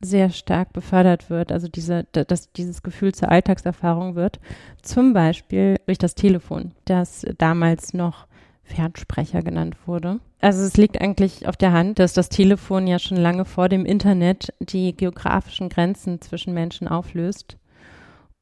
[0.00, 4.38] sehr stark befördert wird, also diese, dass dieses Gefühl zur Alltagserfahrung wird,
[4.82, 8.26] zum Beispiel durch das Telefon, das damals noch
[8.64, 10.20] Fernsprecher genannt wurde.
[10.40, 13.86] Also es liegt eigentlich auf der Hand, dass das Telefon ja schon lange vor dem
[13.86, 17.56] Internet die geografischen Grenzen zwischen Menschen auflöst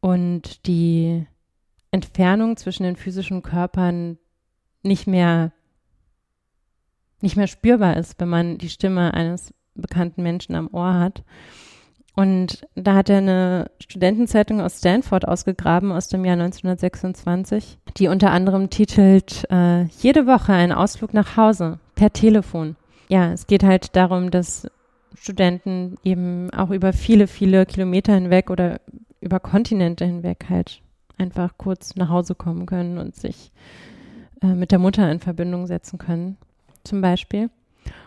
[0.00, 1.26] und die
[1.90, 4.18] Entfernung zwischen den physischen Körpern
[4.82, 5.52] nicht mehr
[7.22, 11.22] nicht mehr spürbar ist, wenn man die Stimme eines bekannten Menschen am Ohr hat.
[12.14, 18.30] Und da hat er eine Studentenzeitung aus Stanford ausgegraben aus dem Jahr 1926, die unter
[18.30, 22.76] anderem titelt äh, Jede Woche ein Ausflug nach Hause per Telefon.
[23.08, 24.68] Ja, es geht halt darum, dass
[25.14, 28.80] Studenten eben auch über viele, viele Kilometer hinweg oder
[29.20, 30.82] über Kontinente hinweg halt
[31.16, 33.52] einfach kurz nach Hause kommen können und sich
[34.42, 36.36] äh, mit der Mutter in Verbindung setzen können,
[36.84, 37.50] zum Beispiel.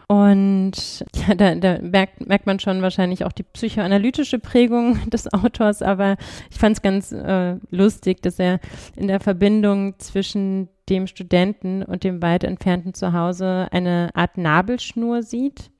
[0.07, 0.73] Und
[1.15, 6.17] ja, da, da merkt, merkt man schon wahrscheinlich auch die psychoanalytische Prägung des Autors, aber
[6.51, 8.59] ich fand es ganz äh, lustig, dass er
[8.95, 15.71] in der Verbindung zwischen dem Studenten und dem weit entfernten Zuhause eine Art Nabelschnur sieht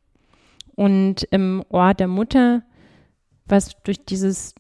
[0.76, 2.64] und im Ohr der Mutter,
[3.46, 4.56] was durch dieses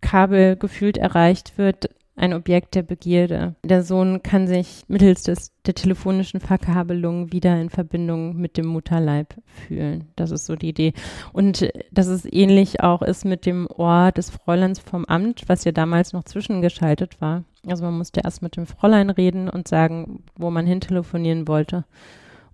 [0.00, 3.54] Kabel gefühlt erreicht wird, ein Objekt der Begierde.
[3.62, 9.34] Der Sohn kann sich mittels des, der telefonischen Verkabelung wieder in Verbindung mit dem Mutterleib
[9.44, 10.08] fühlen.
[10.16, 10.94] Das ist so die Idee.
[11.34, 15.72] Und dass es ähnlich auch ist mit dem Ohr des Fräuleins vom Amt, was ja
[15.72, 17.44] damals noch zwischengeschaltet war.
[17.66, 21.84] Also man musste erst mit dem Fräulein reden und sagen, wo man hin telefonieren wollte.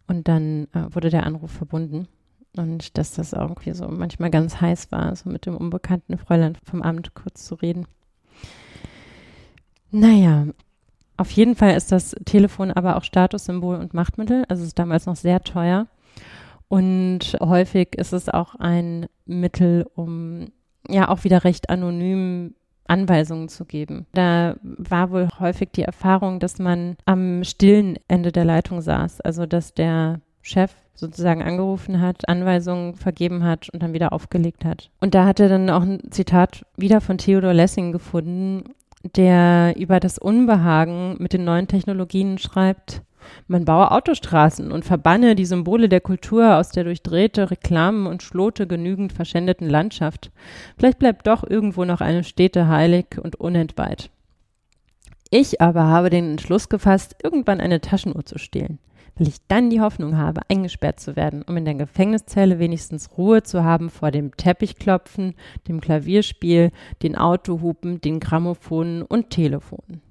[0.09, 2.09] Und dann äh, wurde der Anruf verbunden.
[2.57, 6.83] Und dass das irgendwie so manchmal ganz heiß war, so mit dem unbekannten Fräulein vom
[6.83, 7.87] Amt kurz zu reden.
[9.93, 10.47] Naja,
[11.17, 14.45] auf jeden Fall ist das Telefon aber auch Statussymbol und Machtmittel.
[14.49, 15.87] Also es ist damals noch sehr teuer.
[16.69, 20.47] Und häufig ist es auch ein Mittel, um
[20.89, 22.55] ja auch wieder recht anonym
[22.87, 24.07] Anweisungen zu geben.
[24.15, 29.21] Da war wohl häufig die Erfahrung, dass man am stillen Ende der Leitung saß.
[29.21, 34.91] Also dass der Chef sozusagen angerufen hat, Anweisungen vergeben hat und dann wieder aufgelegt hat.
[35.01, 38.65] Und da hat er dann auch ein Zitat wieder von Theodor Lessing gefunden,
[39.03, 43.03] der über das Unbehagen mit den neuen Technologien schreibt,
[43.47, 48.23] man baue Autostraßen und verbanne die Symbole der Kultur aus der durch Drähte, Reklamen und
[48.23, 50.31] Schlote genügend verschändeten Landschaft.
[50.77, 54.11] Vielleicht bleibt doch irgendwo noch eine Städte heilig und unentweiht.
[55.31, 58.79] Ich aber habe den Entschluss gefasst, irgendwann eine Taschenuhr zu stehlen
[59.17, 63.43] weil ich dann die Hoffnung habe, eingesperrt zu werden, um in der Gefängniszelle wenigstens Ruhe
[63.43, 65.35] zu haben vor dem Teppichklopfen,
[65.69, 66.71] dem Klavierspiel,
[67.03, 70.03] den Autohupen, den Gramophonen und Telefonen.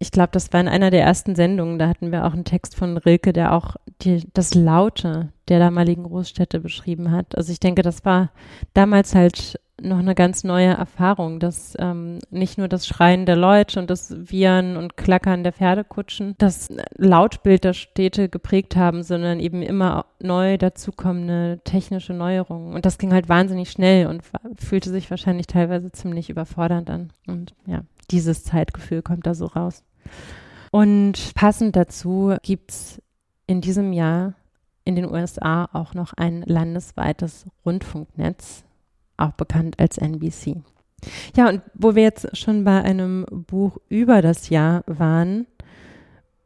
[0.00, 2.76] Ich glaube, das war in einer der ersten Sendungen, da hatten wir auch einen Text
[2.76, 7.36] von Rilke, der auch die, das Laute der damaligen Großstädte beschrieben hat.
[7.36, 8.30] Also ich denke, das war
[8.74, 13.78] damals halt noch eine ganz neue Erfahrung, dass ähm, nicht nur das Schreien der Leute
[13.78, 19.62] und das Wiehern und Klackern der Pferdekutschen das Lautbild der Städte geprägt haben, sondern eben
[19.62, 22.74] immer neu dazukommende technische Neuerungen.
[22.74, 24.22] Und das ging halt wahnsinnig schnell und
[24.56, 27.12] fühlte sich wahrscheinlich teilweise ziemlich überfordernd an.
[27.26, 29.84] Und ja, dieses Zeitgefühl kommt da so raus.
[30.70, 33.00] Und passend dazu gibt's
[33.46, 34.34] in diesem Jahr
[34.84, 38.64] in den USA auch noch ein landesweites Rundfunknetz,
[39.16, 40.62] auch bekannt als NBC.
[41.36, 45.46] Ja, und wo wir jetzt schon bei einem Buch über das Jahr waren,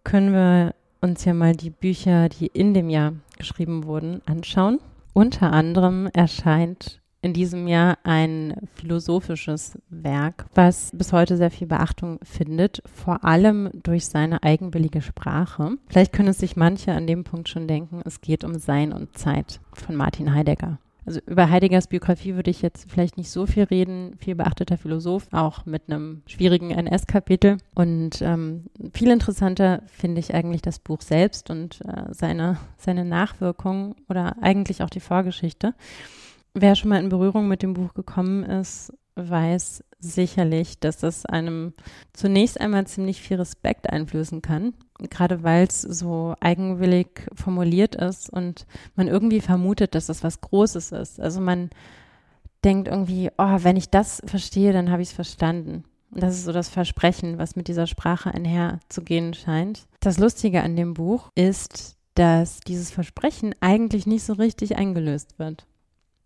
[0.04, 4.78] können wir uns ja mal die Bücher, die in dem Jahr geschrieben wurden, anschauen.
[5.12, 12.18] Unter anderem erscheint in diesem Jahr ein philosophisches Werk, was bis heute sehr viel Beachtung
[12.22, 15.76] findet, vor allem durch seine eigenwillige Sprache.
[15.86, 19.60] Vielleicht können sich manche an dem Punkt schon denken, es geht um Sein und Zeit
[19.72, 20.78] von Martin Heidegger.
[21.04, 24.14] Also über Heideggers Biografie würde ich jetzt vielleicht nicht so viel reden.
[24.18, 27.58] Viel beachteter Philosoph, auch mit einem schwierigen NS-Kapitel.
[27.74, 33.96] Und ähm, viel interessanter finde ich eigentlich das Buch selbst und äh, seine, seine Nachwirkungen
[34.08, 35.74] oder eigentlich auch die Vorgeschichte.
[36.54, 41.72] Wer schon mal in Berührung mit dem Buch gekommen ist, weiß sicherlich, dass das einem
[42.12, 44.74] zunächst einmal ziemlich viel Respekt einflößen kann,
[45.10, 50.92] gerade weil es so eigenwillig formuliert ist und man irgendwie vermutet, dass das was Großes
[50.92, 51.20] ist.
[51.20, 51.70] Also man
[52.64, 55.84] denkt irgendwie, oh, wenn ich das verstehe, dann habe ich es verstanden.
[56.10, 59.86] Das ist so das Versprechen, was mit dieser Sprache einherzugehen scheint.
[60.00, 65.66] Das Lustige an dem Buch ist, dass dieses Versprechen eigentlich nicht so richtig eingelöst wird.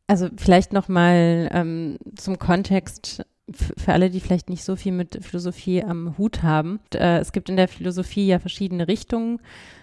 [0.07, 5.25] Also vielleicht noch mal ähm, zum Kontext für alle, die vielleicht nicht so viel mit
[5.25, 6.81] Philosophie am Hut haben.
[6.95, 9.41] Äh, es gibt in der Philosophie ja verschiedene Richtungen,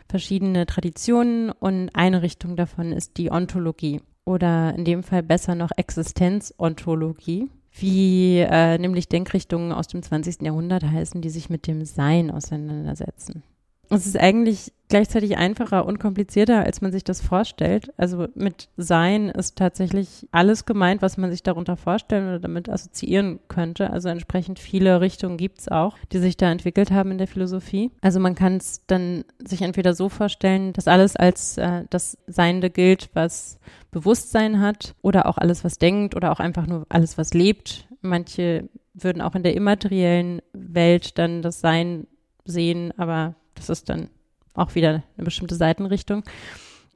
[0.09, 5.71] verschiedene Traditionen und eine Richtung davon ist die Ontologie oder in dem Fall besser noch
[5.75, 10.41] Existenzontologie, wie äh, nämlich Denkrichtungen aus dem 20.
[10.41, 13.43] Jahrhundert heißen, die sich mit dem Sein auseinandersetzen.
[13.89, 17.91] Es ist eigentlich gleichzeitig einfacher und komplizierter, als man sich das vorstellt.
[17.97, 23.39] Also mit Sein ist tatsächlich alles gemeint, was man sich darunter vorstellen oder damit assoziieren
[23.47, 23.89] könnte.
[23.89, 27.91] Also entsprechend viele Richtungen gibt es auch, die sich da entwickelt haben in der Philosophie.
[28.01, 32.69] Also man kann es dann sich entweder so vorstellen, dass alles als äh, das Seiende
[32.69, 33.57] gilt, was
[33.89, 37.87] Bewusstsein hat oder auch alles, was denkt oder auch einfach nur alles, was lebt.
[38.01, 42.05] Manche würden auch in der immateriellen Welt dann das Sein
[42.45, 43.35] sehen, aber
[43.69, 44.09] das ist dann
[44.53, 46.23] auch wieder eine bestimmte Seitenrichtung.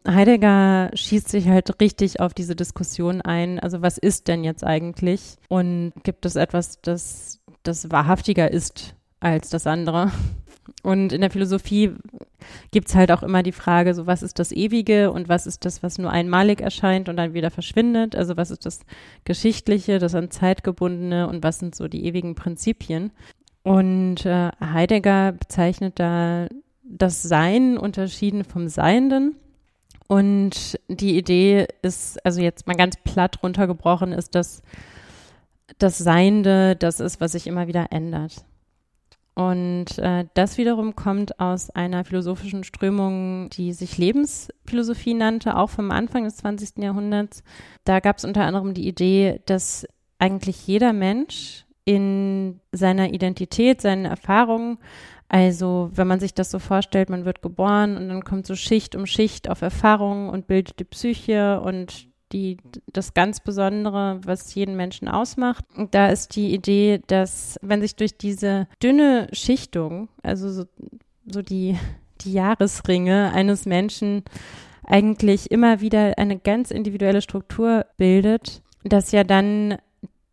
[0.08, 3.60] Heidegger schießt sich halt richtig auf diese Diskussion ein.
[3.60, 5.36] Also was ist denn jetzt eigentlich?
[5.49, 10.12] Und gibt es etwas, das, das wahrhaftiger ist als das andere?
[10.84, 11.95] Und in der Philosophie
[12.71, 15.65] gibt es halt auch immer die Frage, so was ist das Ewige und was ist
[15.65, 18.15] das, was nur einmalig erscheint und dann wieder verschwindet?
[18.15, 18.82] Also was ist das
[19.25, 23.12] Geschichtliche, das an Zeit gebundene und was sind so die ewigen Prinzipien?
[23.67, 26.47] Und äh, Heidegger bezeichnet da
[26.84, 29.36] das Sein unterschieden vom Seienden.
[30.08, 34.62] Und die Idee ist, also jetzt mal ganz platt runtergebrochen, ist, dass
[35.80, 38.45] das Seiende das ist, was sich immer wieder ändert.
[39.36, 45.91] Und äh, das wiederum kommt aus einer philosophischen Strömung, die sich Lebensphilosophie nannte, auch vom
[45.91, 46.77] Anfang des 20.
[46.77, 47.43] Jahrhunderts.
[47.84, 49.86] Da gab es unter anderem die Idee, dass
[50.19, 54.78] eigentlich jeder Mensch in seiner Identität, seinen Erfahrungen.
[55.30, 58.93] Also, wenn man sich das so vorstellt, man wird geboren und dann kommt so Schicht
[58.93, 62.58] um Schicht auf Erfahrungen und bildet die Psyche und die,
[62.91, 65.63] das ganz Besondere, was jeden Menschen ausmacht.
[65.78, 70.65] Und da ist die Idee, dass wenn sich durch diese dünne Schichtung, also so,
[71.26, 71.78] so die,
[72.19, 74.23] die Jahresringe eines Menschen
[74.84, 79.78] eigentlich immer wieder eine ganz individuelle Struktur bildet, dass ja dann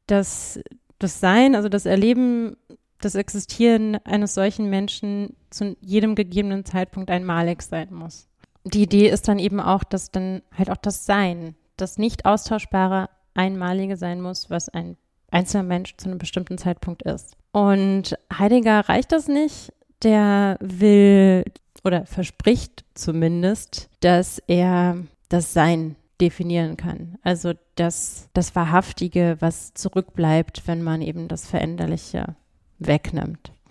[0.09, 0.61] das,
[0.99, 2.57] das Sein, also das Erleben,
[3.01, 8.29] das Existieren eines solchen Menschen zu jedem gegebenen Zeitpunkt einmalig sein muss.
[8.65, 13.11] Die Idee ist dann eben auch, dass dann halt auch das Sein, das nicht austauschbare,
[13.35, 14.97] einmalige sein muss, was ein
[15.31, 17.37] einzelner Mensch zu einem bestimmten Zeitpunkt ist.
[17.53, 19.73] Und Heidegger reicht das nicht.
[20.03, 21.45] Der will
[21.83, 27.19] oder verspricht zumindest, dass er das Sein definieren kann.
[27.23, 32.37] Also das, das Wahrhaftige, was zurückbleibt, wenn man eben das Veränderliche
[32.79, 33.53] wegnimmt.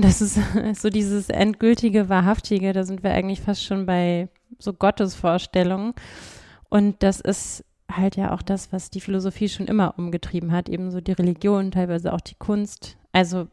[0.00, 0.38] Das ist
[0.74, 4.28] so dieses endgültige Wahrhaftige, da sind wir eigentlich fast schon bei
[4.58, 5.94] so Gottesvorstellungen.
[6.68, 11.00] Und das ist halt ja auch das, was die Philosophie schon immer umgetrieben hat, ebenso
[11.00, 12.98] die Religion, teilweise auch die Kunst.
[13.10, 13.48] Also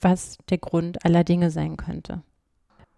[0.00, 2.22] was der Grund aller Dinge sein könnte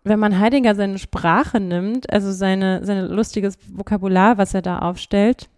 [0.09, 5.49] wenn man Heidegger seine Sprache nimmt, also seine, sein lustiges Vokabular, was er da aufstellt,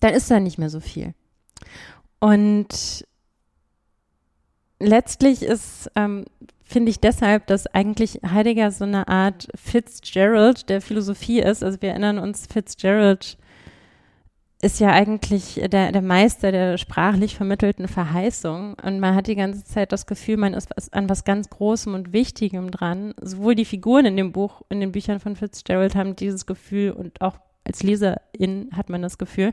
[0.00, 1.14] dann ist da nicht mehr so viel.
[2.20, 3.06] Und
[4.80, 6.24] letztlich ist, ähm,
[6.64, 11.64] finde ich deshalb, dass eigentlich Heidegger so eine Art Fitzgerald der Philosophie ist.
[11.64, 13.37] Also wir erinnern uns, Fitzgerald
[14.60, 18.74] ist ja eigentlich der, der Meister der sprachlich vermittelten Verheißung.
[18.82, 22.12] Und man hat die ganze Zeit das Gefühl, man ist an was ganz Großem und
[22.12, 23.14] Wichtigem dran.
[23.20, 27.20] Sowohl die Figuren in dem Buch, in den Büchern von Fitzgerald haben dieses Gefühl und
[27.20, 29.52] auch als Leserin hat man das Gefühl.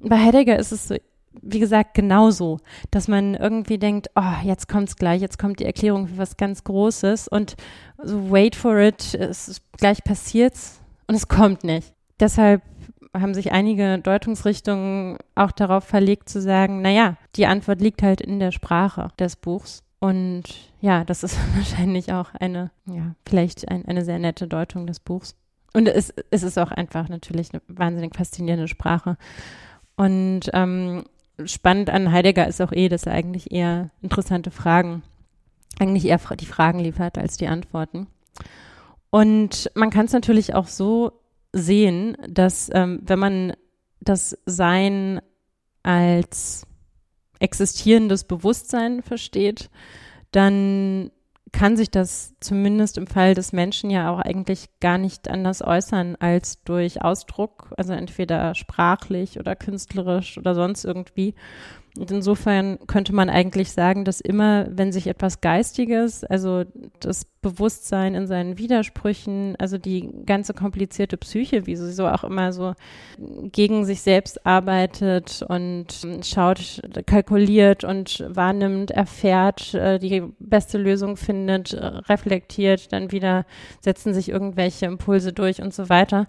[0.00, 0.96] Bei Heidegger ist es so,
[1.40, 2.58] wie gesagt, genauso,
[2.90, 6.64] dass man irgendwie denkt, oh, jetzt kommt's gleich, jetzt kommt die Erklärung für was ganz
[6.64, 7.56] Großes und
[8.02, 11.94] so wait for it, es ist, gleich passiert's und es kommt nicht.
[12.20, 12.62] Deshalb
[13.14, 18.38] haben sich einige Deutungsrichtungen auch darauf verlegt zu sagen, naja, die Antwort liegt halt in
[18.38, 19.82] der Sprache des Buchs.
[20.00, 20.44] Und
[20.80, 25.36] ja, das ist wahrscheinlich auch eine, ja, vielleicht ein, eine sehr nette Deutung des Buchs.
[25.74, 29.16] und es, es ist auch einfach natürlich eine wahnsinnig faszinierende Sprache.
[29.96, 31.04] Und ähm,
[31.44, 35.02] spannend an Heidegger ist auch eh, dass er eigentlich eher interessante Fragen,
[35.78, 38.06] eigentlich eher die Fragen liefert als die Antworten.
[39.10, 41.12] Und man kann es natürlich auch so
[41.52, 43.52] sehen, dass ähm, wenn man
[44.00, 45.20] das Sein
[45.82, 46.66] als
[47.38, 49.70] existierendes Bewusstsein versteht,
[50.30, 51.10] dann
[51.52, 56.16] kann sich das zumindest im Fall des Menschen ja auch eigentlich gar nicht anders äußern
[56.18, 61.34] als durch Ausdruck, also entweder sprachlich oder künstlerisch oder sonst irgendwie.
[61.98, 66.64] Und insofern könnte man eigentlich sagen, dass immer, wenn sich etwas Geistiges, also
[67.00, 72.54] das Bewusstsein in seinen Widersprüchen, also die ganze komplizierte Psyche, wie sie so auch immer
[72.54, 72.72] so
[73.18, 75.86] gegen sich selbst arbeitet und
[76.22, 81.74] schaut, kalkuliert und wahrnimmt, erfährt, äh, die beste Lösung findet,
[82.08, 83.44] reflektiert, dann wieder
[83.82, 86.26] setzen sich irgendwelche Impulse durch und so weiter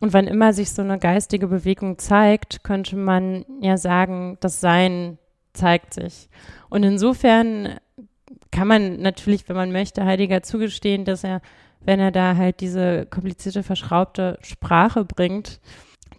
[0.00, 5.18] und wann immer sich so eine geistige Bewegung zeigt, könnte man ja sagen, das Sein
[5.54, 6.28] zeigt sich.
[6.68, 7.78] Und insofern
[8.50, 11.40] kann man natürlich, wenn man möchte, Heidegger zugestehen, dass er,
[11.80, 15.60] wenn er da halt diese komplizierte, verschraubte Sprache bringt,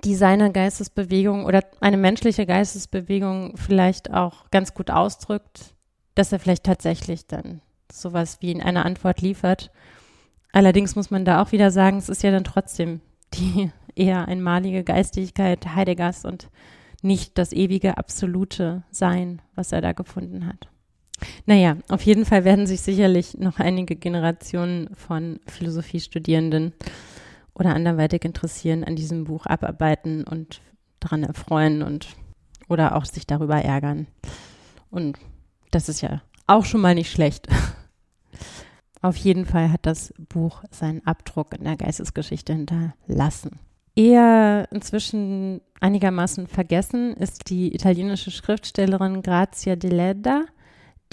[0.03, 5.73] die seine Geistesbewegung oder eine menschliche Geistesbewegung vielleicht auch ganz gut ausdrückt,
[6.15, 7.61] dass er vielleicht tatsächlich dann
[7.91, 9.71] sowas wie in einer Antwort liefert.
[10.51, 13.01] Allerdings muss man da auch wieder sagen, es ist ja dann trotzdem
[13.33, 16.49] die eher einmalige Geistigkeit Heideggers und
[17.01, 20.67] nicht das ewige absolute Sein, was er da gefunden hat.
[21.45, 26.73] Naja, auf jeden Fall werden sich sicherlich noch einige Generationen von Philosophiestudierenden
[27.55, 30.61] oder anderweitig interessieren an diesem Buch abarbeiten und
[30.99, 32.07] daran erfreuen und
[32.67, 34.07] oder auch sich darüber ärgern.
[34.91, 35.17] Und
[35.71, 37.47] das ist ja auch schon mal nicht schlecht.
[39.01, 43.59] Auf jeden Fall hat das Buch seinen Abdruck in der Geistesgeschichte hinterlassen.
[43.95, 50.45] Eher inzwischen einigermaßen vergessen ist die italienische Schriftstellerin Grazia Deledda,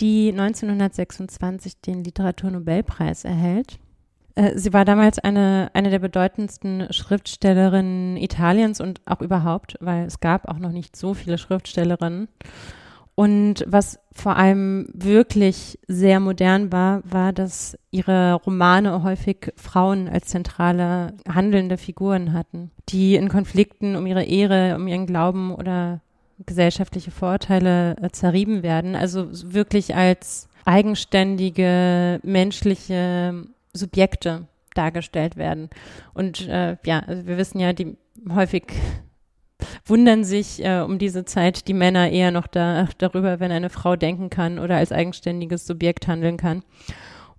[0.01, 3.79] die 1926 den Literaturnobelpreis erhält.
[4.35, 10.21] Äh, sie war damals eine, eine der bedeutendsten Schriftstellerinnen Italiens und auch überhaupt, weil es
[10.21, 12.29] gab auch noch nicht so viele Schriftstellerinnen.
[13.17, 20.29] Und was vor allem wirklich sehr modern war, war, dass ihre Romane häufig Frauen als
[20.29, 26.01] zentrale handelnde Figuren hatten, die in Konflikten um ihre Ehre, um ihren Glauben oder
[26.45, 28.97] gesellschaftliche Vorurteile äh, zerrieben werden.
[28.97, 35.71] Also wirklich als eigenständige menschliche Subjekte dargestellt werden.
[36.15, 37.97] Und äh, ja, also wir wissen ja, die
[38.29, 38.65] häufig
[39.85, 43.97] wundern sich äh, um diese Zeit die Männer eher noch da, darüber, wenn eine Frau
[43.97, 46.63] denken kann oder als eigenständiges Subjekt handeln kann.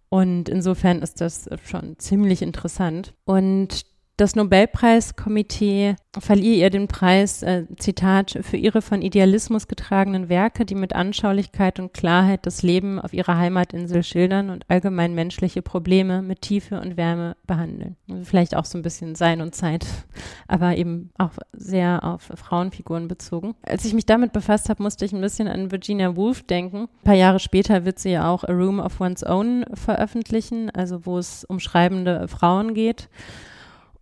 [0.09, 3.13] Und insofern ist das schon ziemlich interessant.
[3.25, 3.85] Und
[4.17, 10.75] das Nobelpreiskomitee verlieh ihr den Preis, äh, Zitat, für ihre von Idealismus getragenen Werke, die
[10.75, 16.41] mit Anschaulichkeit und Klarheit das Leben auf ihrer Heimatinsel schildern und allgemein menschliche Probleme mit
[16.41, 17.97] Tiefe und Wärme behandeln.
[18.09, 19.85] Also vielleicht auch so ein bisschen Sein und Zeit,
[20.47, 23.55] aber eben auch sehr auf Frauenfiguren bezogen.
[23.63, 26.83] Als ich mich damit befasst habe, musste ich ein bisschen an Virginia Woolf denken.
[26.83, 31.05] Ein paar Jahre später wird sie ja auch A Room of One's Own veröffentlichen, also
[31.05, 33.09] wo es um schreibende Frauen geht.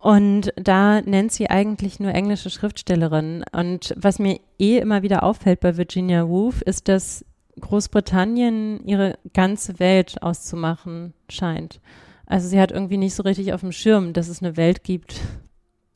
[0.04, 3.42] Und da nennt sie eigentlich nur englische Schriftstellerin.
[3.52, 7.24] Und was mir eh immer wieder auffällt bei Virginia Woolf, ist, dass
[7.58, 11.80] Großbritannien ihre ganze Welt auszumachen scheint.
[12.26, 15.22] Also sie hat irgendwie nicht so richtig auf dem Schirm, dass es eine Welt gibt,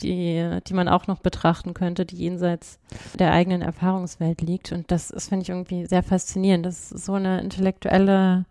[0.00, 2.78] die, die man auch noch betrachten könnte, die jenseits
[3.18, 4.72] der eigenen Erfahrungswelt liegt.
[4.72, 6.64] Und das ist, finde ich, irgendwie sehr faszinierend.
[6.64, 8.46] Das ist so eine intellektuelle,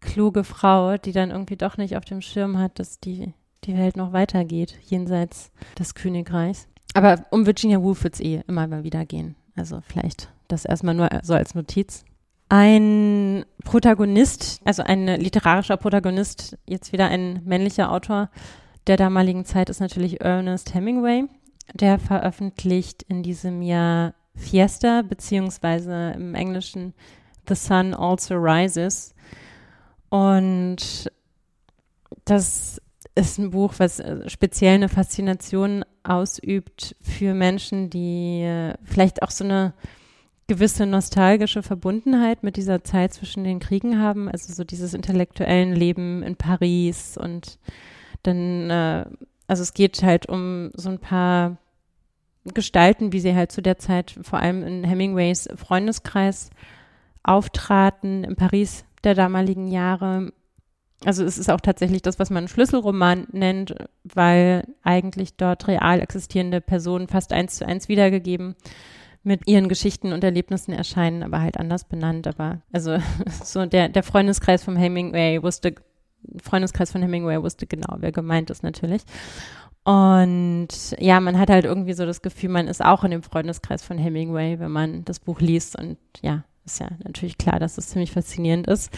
[0.00, 3.34] kluge Frau, die dann irgendwie doch nicht auf dem Schirm hat, dass die
[3.64, 6.66] die Welt noch weitergeht, jenseits des Königreichs.
[6.94, 9.36] Aber um Virginia Woolf wird es eh immer mal wieder gehen.
[9.56, 12.04] Also vielleicht das erstmal nur so als Notiz.
[12.48, 18.28] Ein Protagonist, also ein literarischer Protagonist, jetzt wieder ein männlicher Autor
[18.86, 21.24] der damaligen Zeit ist natürlich Ernest Hemingway.
[21.74, 26.94] Der veröffentlicht in diesem Jahr Fiesta, beziehungsweise im Englischen
[27.48, 29.14] The Sun Also Rises.
[30.08, 31.10] Und
[32.24, 32.80] das
[33.14, 39.30] ist ein Buch, was äh, speziell eine Faszination ausübt für Menschen, die äh, vielleicht auch
[39.30, 39.74] so eine
[40.46, 46.24] gewisse nostalgische Verbundenheit mit dieser Zeit zwischen den Kriegen haben, also so dieses intellektuellen Leben
[46.24, 47.58] in Paris und
[48.24, 49.04] dann, äh,
[49.46, 51.56] also es geht halt um so ein paar
[52.44, 56.50] Gestalten, wie sie halt zu der Zeit vor allem in Hemingways Freundeskreis
[57.22, 60.32] auftraten in Paris der damaligen Jahre
[61.04, 63.74] also es ist auch tatsächlich das, was man Schlüsselroman nennt,
[64.04, 68.54] weil eigentlich dort real existierende Personen fast eins zu eins wiedergegeben
[69.22, 72.26] mit ihren Geschichten und Erlebnissen erscheinen, aber halt anders benannt.
[72.26, 72.98] Aber also
[73.44, 75.74] so der, der Freundeskreis vom Hemingway wusste,
[76.42, 79.02] Freundeskreis von Hemingway wusste genau, wer gemeint ist natürlich.
[79.84, 83.82] Und ja, man hat halt irgendwie so das Gefühl, man ist auch in dem Freundeskreis
[83.82, 85.78] von Hemingway, wenn man das Buch liest.
[85.78, 88.92] Und ja, ist ja natürlich klar, dass es ziemlich faszinierend ist.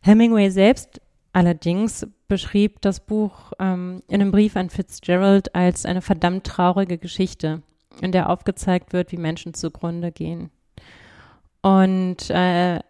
[0.00, 1.00] Hemingway selbst
[1.34, 7.62] allerdings beschrieb das Buch ähm, in einem Brief an Fitzgerald als eine verdammt traurige Geschichte,
[8.00, 10.50] in der aufgezeigt wird, wie Menschen zugrunde gehen.
[11.60, 12.80] Und äh,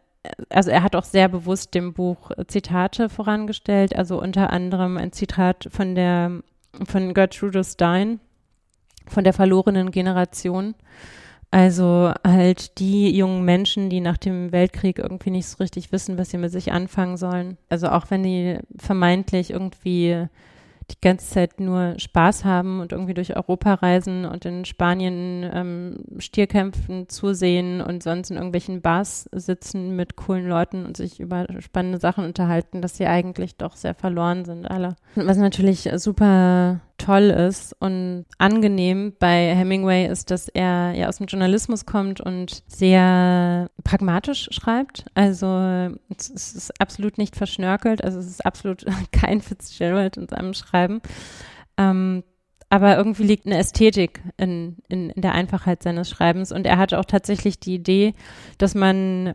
[0.49, 5.69] also er hat auch sehr bewusst dem Buch Zitate vorangestellt, also unter anderem ein Zitat
[5.71, 6.43] von der
[6.87, 8.21] von Gertrude Stein,
[9.07, 10.75] von der verlorenen Generation.
[11.55, 16.31] Also halt die jungen Menschen, die nach dem Weltkrieg irgendwie nicht so richtig wissen, was
[16.31, 17.59] sie mit sich anfangen sollen.
[17.69, 20.27] Also auch wenn die vermeintlich irgendwie
[20.91, 25.99] die ganze Zeit nur Spaß haben und irgendwie durch Europa reisen und in Spanien ähm,
[26.19, 31.99] Stierkämpfen zusehen und sonst in irgendwelchen Bars sitzen mit coolen Leuten und sich über spannende
[31.99, 34.97] Sachen unterhalten, dass sie eigentlich doch sehr verloren sind alle.
[35.15, 41.27] Was natürlich super toll ist und angenehm bei Hemingway ist, dass er ja aus dem
[41.27, 45.05] Journalismus kommt und sehr pragmatisch schreibt.
[45.15, 45.47] Also
[46.17, 51.01] es ist absolut nicht verschnörkelt, also es ist absolut kein Fitzgerald in seinem Schreiben.
[51.77, 52.23] Ähm,
[52.71, 56.99] aber irgendwie liegt eine Ästhetik in, in, in der Einfachheit seines Schreibens und er hatte
[56.99, 58.15] auch tatsächlich die Idee,
[58.59, 59.35] dass man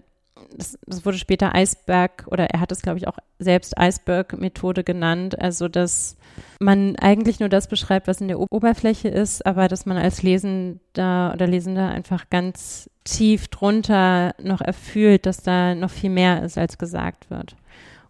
[0.55, 5.39] das, das, wurde später Eisberg oder er hat es, glaube ich, auch selbst Eisberg-Methode genannt.
[5.39, 6.17] Also, dass
[6.59, 11.31] man eigentlich nur das beschreibt, was in der Oberfläche ist, aber dass man als Lesender
[11.33, 16.77] oder Lesender einfach ganz tief drunter noch erfüllt, dass da noch viel mehr ist, als
[16.77, 17.55] gesagt wird.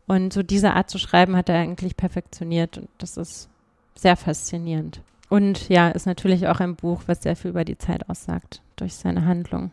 [0.07, 3.47] Und so diese Art zu schreiben hat er eigentlich perfektioniert und das ist
[3.95, 5.01] sehr faszinierend.
[5.29, 8.95] Und ja, ist natürlich auch ein Buch, was sehr viel über die Zeit aussagt durch
[8.95, 9.71] seine Handlung.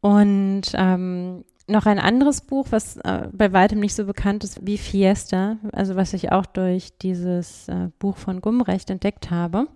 [0.00, 4.78] Und ähm, noch ein anderes Buch, was äh, bei weitem nicht so bekannt ist wie
[4.78, 9.66] Fiesta, also was ich auch durch dieses äh, Buch von Gumrecht entdeckt habe,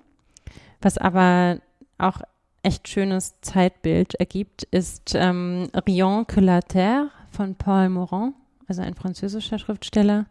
[0.80, 1.58] was aber
[1.98, 2.20] auch
[2.62, 8.34] echt schönes Zeitbild ergibt, ist ähm, Rien que la Terre von Paul Morand,
[8.68, 10.26] also ein französischer Schriftsteller.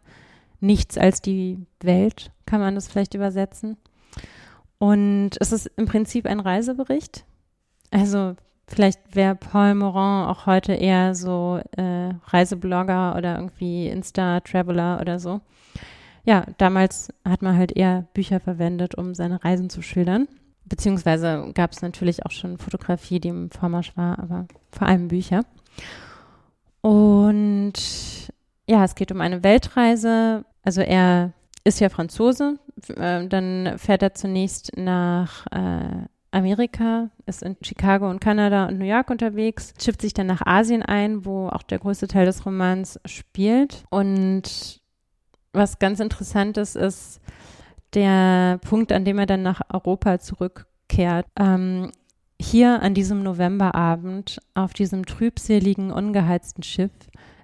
[0.60, 3.76] Nichts als die Welt, kann man das vielleicht übersetzen.
[4.78, 7.24] Und es ist im Prinzip ein Reisebericht.
[7.90, 8.36] Also
[8.72, 15.40] Vielleicht wäre Paul Morand auch heute eher so äh, Reiseblogger oder irgendwie Insta-Traveler oder so.
[16.24, 20.28] Ja, damals hat man halt eher Bücher verwendet, um seine Reisen zu schildern.
[20.66, 25.42] Beziehungsweise gab es natürlich auch schon Fotografie, die im Vormarsch war, aber vor allem Bücher.
[26.80, 27.72] Und
[28.68, 30.44] ja, es geht um eine Weltreise.
[30.62, 31.32] Also er
[31.64, 32.60] ist ja Franzose.
[32.88, 38.84] Äh, dann fährt er zunächst nach äh, Amerika, ist in Chicago und Kanada und New
[38.84, 43.00] York unterwegs, schifft sich dann nach Asien ein, wo auch der größte Teil des Romans
[43.04, 43.84] spielt.
[43.90, 44.80] Und
[45.52, 47.20] was ganz interessant ist, ist
[47.94, 51.26] der Punkt, an dem er dann nach Europa zurückkehrt.
[51.36, 51.90] Ähm,
[52.40, 56.92] hier an diesem Novemberabend auf diesem trübseligen, ungeheizten Schiff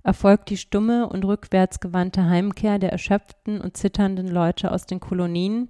[0.03, 5.69] erfolgt die stumme und rückwärts gewandte Heimkehr der erschöpften und zitternden Leute aus den Kolonien,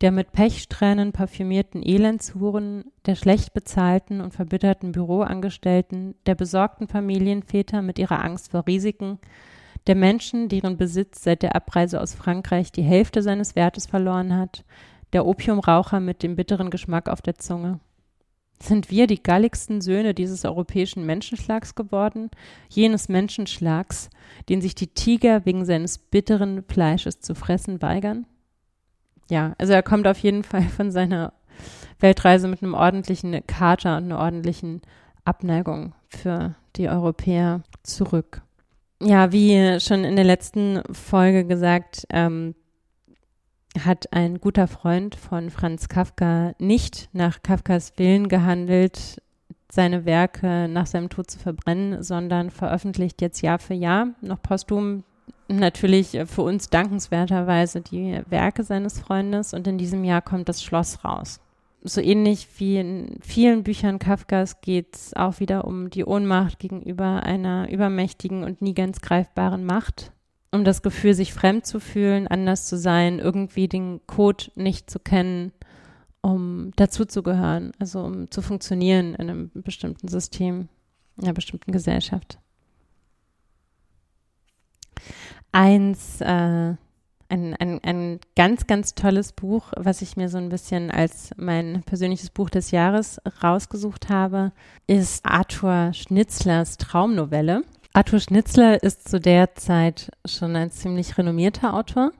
[0.00, 7.98] der mit Pechsträhnen parfümierten Elendshuren, der schlecht bezahlten und verbitterten Büroangestellten, der besorgten Familienväter mit
[7.98, 9.18] ihrer Angst vor Risiken,
[9.86, 14.64] der Menschen, deren Besitz seit der Abreise aus Frankreich die Hälfte seines Wertes verloren hat,
[15.12, 17.80] der Opiumraucher mit dem bitteren Geschmack auf der Zunge.
[18.60, 22.30] Sind wir die galligsten Söhne dieses europäischen Menschenschlags geworden,
[22.68, 24.10] jenes Menschenschlags,
[24.48, 28.26] den sich die Tiger wegen seines bitteren Fleisches zu fressen weigern?
[29.30, 31.32] Ja, also er kommt auf jeden Fall von seiner
[32.00, 34.82] Weltreise mit einem ordentlichen Kater und einer ordentlichen
[35.24, 38.42] Abneigung für die Europäer zurück.
[39.00, 42.54] Ja, wie schon in der letzten Folge gesagt, ähm,
[43.82, 49.20] hat ein guter Freund von Franz Kafka nicht nach Kafkas Willen gehandelt,
[49.70, 55.02] seine Werke nach seinem Tod zu verbrennen, sondern veröffentlicht jetzt Jahr für Jahr noch posthum
[55.48, 61.04] natürlich für uns dankenswerterweise die Werke seines Freundes und in diesem Jahr kommt das Schloss
[61.04, 61.40] raus.
[61.86, 67.22] So ähnlich wie in vielen Büchern Kafkas geht es auch wieder um die Ohnmacht gegenüber
[67.22, 70.10] einer übermächtigen und nie ganz greifbaren Macht,
[70.50, 74.98] um das Gefühl, sich fremd zu fühlen, anders zu sein, irgendwie den Code nicht zu
[74.98, 75.52] kennen,
[76.22, 80.70] um dazuzugehören, also um zu funktionieren in einem bestimmten System,
[81.18, 82.38] in einer bestimmten Gesellschaft.
[85.52, 86.74] Eins, äh,
[87.28, 91.82] ein, ein, ein ganz, ganz tolles Buch, was ich mir so ein bisschen als mein
[91.84, 94.52] persönliches Buch des Jahres rausgesucht habe,
[94.86, 97.62] ist Arthur Schnitzlers Traumnovelle.
[97.92, 102.12] Arthur Schnitzler ist zu der Zeit schon ein ziemlich renommierter Autor,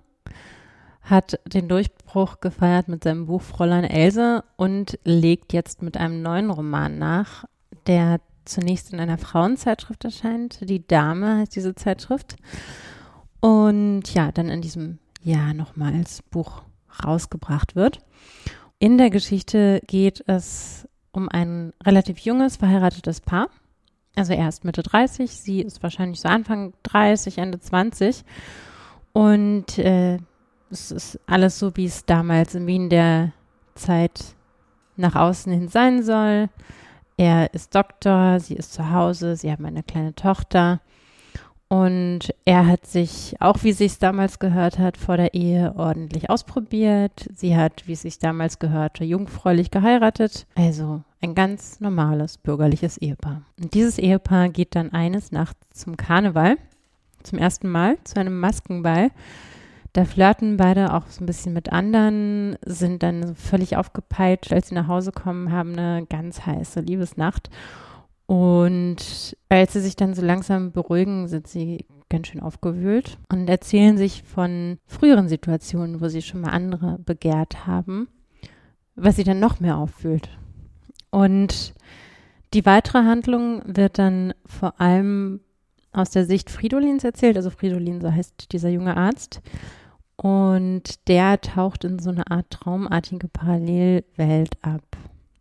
[1.02, 6.50] hat den Durchbruch gefeiert mit seinem Buch Fräulein Else und legt jetzt mit einem neuen
[6.50, 7.44] Roman nach,
[7.86, 10.58] der zunächst in einer Frauenzeitschrift erscheint.
[10.68, 12.36] Die Dame heißt diese Zeitschrift.
[13.40, 16.62] Und ja, dann in diesem Jahr nochmal als Buch
[17.04, 18.00] rausgebracht wird.
[18.78, 23.48] In der Geschichte geht es um ein relativ junges, verheiratetes Paar.
[24.16, 28.24] Also er ist Mitte 30, sie ist wahrscheinlich so Anfang 30, Ende 20.
[29.12, 30.18] Und äh,
[30.70, 33.32] es ist alles so, wie es damals in Wien der
[33.74, 34.34] Zeit
[34.96, 36.48] nach außen hin sein soll.
[37.16, 40.80] Er ist Doktor, sie ist zu Hause, sie haben eine kleine Tochter.
[41.68, 47.28] Und er hat sich, auch wie sich damals gehört hat, vor der Ehe ordentlich ausprobiert.
[47.34, 50.46] Sie hat, wie es sich damals gehörte, jungfräulich geheiratet.
[50.54, 53.42] Also ein ganz normales bürgerliches Ehepaar.
[53.60, 56.58] Und dieses Ehepaar geht dann eines Nachts zum Karneval,
[57.22, 59.10] zum ersten Mal, zu einem Maskenball.
[59.94, 64.74] Da flirten beide auch so ein bisschen mit anderen, sind dann völlig aufgepeitscht, als sie
[64.74, 67.48] nach Hause kommen, haben eine ganz heiße Liebesnacht.
[68.26, 73.96] Und als sie sich dann so langsam beruhigen, sind sie ganz schön aufgewühlt und erzählen
[73.96, 78.08] sich von früheren Situationen, wo sie schon mal andere begehrt haben,
[78.96, 80.28] was sie dann noch mehr auffühlt.
[81.10, 81.72] Und
[82.52, 85.38] die weitere Handlung wird dann vor allem
[85.92, 87.36] aus der Sicht Fridolins erzählt.
[87.36, 89.40] Also Fridolin, so heißt dieser junge Arzt.
[90.24, 94.80] Und der taucht in so eine Art traumartige Parallelwelt ab.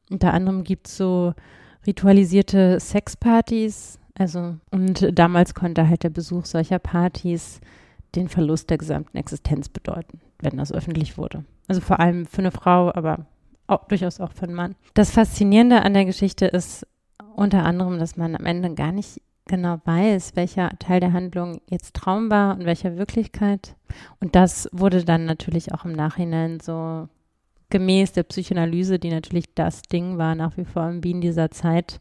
[0.10, 1.34] Unter anderem gibt es so
[1.88, 3.98] ritualisierte Sexpartys.
[4.14, 7.62] Also, und damals konnte halt der Besuch solcher Partys
[8.14, 11.46] den Verlust der gesamten Existenz bedeuten, wenn das öffentlich wurde.
[11.70, 13.26] Also vor allem für eine Frau, aber
[13.68, 14.76] auch, durchaus auch für einen Mann.
[14.96, 16.86] Das Faszinierende an der Geschichte ist
[17.38, 21.96] unter anderem, dass man am Ende gar nicht genau weiß, welcher Teil der Handlung jetzt
[21.96, 23.76] Traum war und welcher Wirklichkeit.
[24.20, 27.08] Und das wurde dann natürlich auch im Nachhinein so
[27.70, 32.00] gemäß der Psychoanalyse, die natürlich das Ding war nach wie vor in Wien dieser Zeit,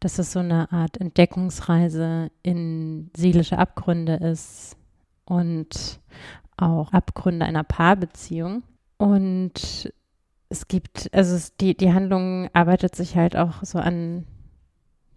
[0.00, 4.76] dass es so eine Art Entdeckungsreise in seelische Abgründe ist
[5.24, 6.00] und
[6.56, 8.62] auch Abgründe einer Paarbeziehung.
[8.98, 9.92] Und
[10.48, 14.26] es gibt, also es, die, die Handlung arbeitet sich halt auch so an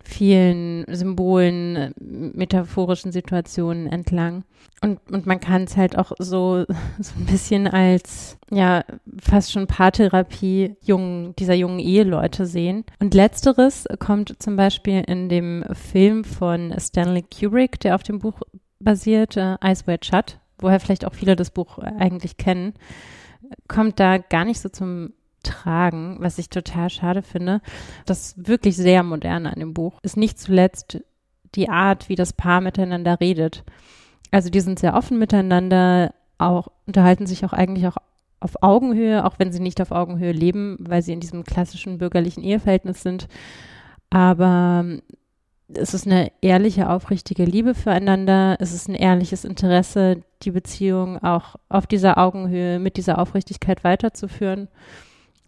[0.10, 4.43] vielen Symbolen, metaphorischen Situationen entlang.
[4.82, 6.66] Und, und man kann es halt auch so,
[6.99, 8.84] so ein bisschen als, ja,
[9.22, 12.86] fast schon Paartherapie jungen, dieser jungen Eheleute sehen.
[12.99, 18.41] Und letzteres kommt zum Beispiel in dem Film von Stanley Kubrick, der auf dem Buch
[18.80, 22.74] basiert, äh, Eyes Wide Shut, woher vielleicht auch viele das Buch eigentlich kennen,
[23.68, 25.14] kommt da gar nicht so zum
[25.44, 27.62] tragen, was ich total schade finde.
[28.06, 31.02] Das wirklich sehr moderne an dem Buch ist nicht zuletzt
[31.56, 33.64] die Art, wie das Paar miteinander redet.
[34.32, 37.98] Also die sind sehr offen miteinander, auch unterhalten sich auch eigentlich auch
[38.40, 42.44] auf Augenhöhe, auch wenn sie nicht auf Augenhöhe leben, weil sie in diesem klassischen bürgerlichen
[42.44, 43.28] Eheverhältnis sind.
[44.10, 44.86] Aber
[45.74, 48.58] es ist eine ehrliche, aufrichtige Liebe füreinander.
[48.60, 54.70] Es ist ein ehrliches Interesse, die Beziehung auch auf dieser Augenhöhe mit dieser Aufrichtigkeit weiterzuführen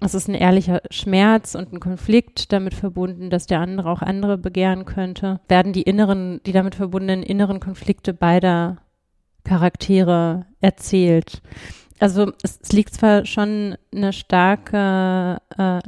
[0.01, 4.37] es ist ein ehrlicher Schmerz und ein Konflikt damit verbunden, dass der andere auch andere
[4.37, 8.77] begehren könnte, werden die inneren, die damit verbundenen inneren Konflikte beider
[9.43, 11.41] Charaktere erzählt.
[11.99, 15.81] Also es, es liegt zwar schon eine starke, äh,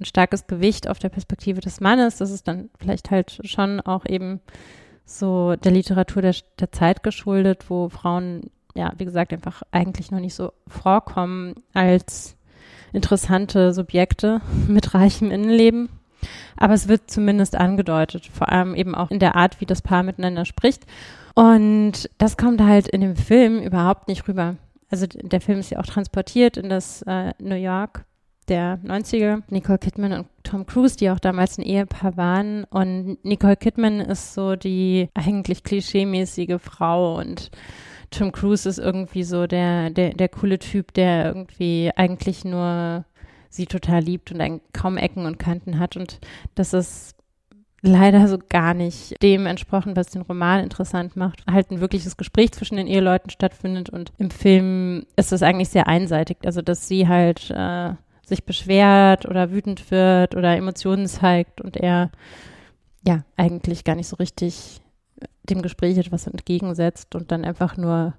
[0.00, 4.06] ein starkes Gewicht auf der Perspektive des Mannes, das ist dann vielleicht halt schon auch
[4.06, 4.40] eben
[5.04, 10.20] so der Literatur der, der Zeit geschuldet, wo Frauen, ja, wie gesagt, einfach eigentlich noch
[10.20, 12.37] nicht so vorkommen als
[12.92, 15.88] interessante Subjekte mit reichem Innenleben.
[16.56, 20.02] Aber es wird zumindest angedeutet, vor allem eben auch in der Art, wie das Paar
[20.02, 20.84] miteinander spricht.
[21.34, 24.56] Und das kommt halt in dem Film überhaupt nicht rüber.
[24.90, 28.04] Also der Film ist ja auch transportiert in das äh, New York
[28.48, 29.42] der 90er.
[29.50, 32.64] Nicole Kidman und Tom Cruise, die auch damals ein Ehepaar waren.
[32.64, 37.50] Und Nicole Kidman ist so die eigentlich klischeemäßige Frau und
[38.10, 43.04] Tom Cruise ist irgendwie so der, der, der coole Typ, der irgendwie eigentlich nur
[43.50, 45.96] sie total liebt und kaum Ecken und Kanten hat.
[45.96, 46.18] Und
[46.54, 47.16] das ist
[47.82, 51.44] leider so gar nicht dem entsprochen, was den Roman interessant macht.
[51.50, 55.86] Halt ein wirkliches Gespräch zwischen den Eheleuten stattfindet und im Film ist es eigentlich sehr
[55.86, 56.38] einseitig.
[56.44, 57.92] Also, dass sie halt äh,
[58.26, 62.10] sich beschwert oder wütend wird oder Emotionen zeigt und er
[63.06, 64.80] ja eigentlich gar nicht so richtig
[65.50, 68.14] dem Gespräch etwas entgegensetzt und dann einfach nur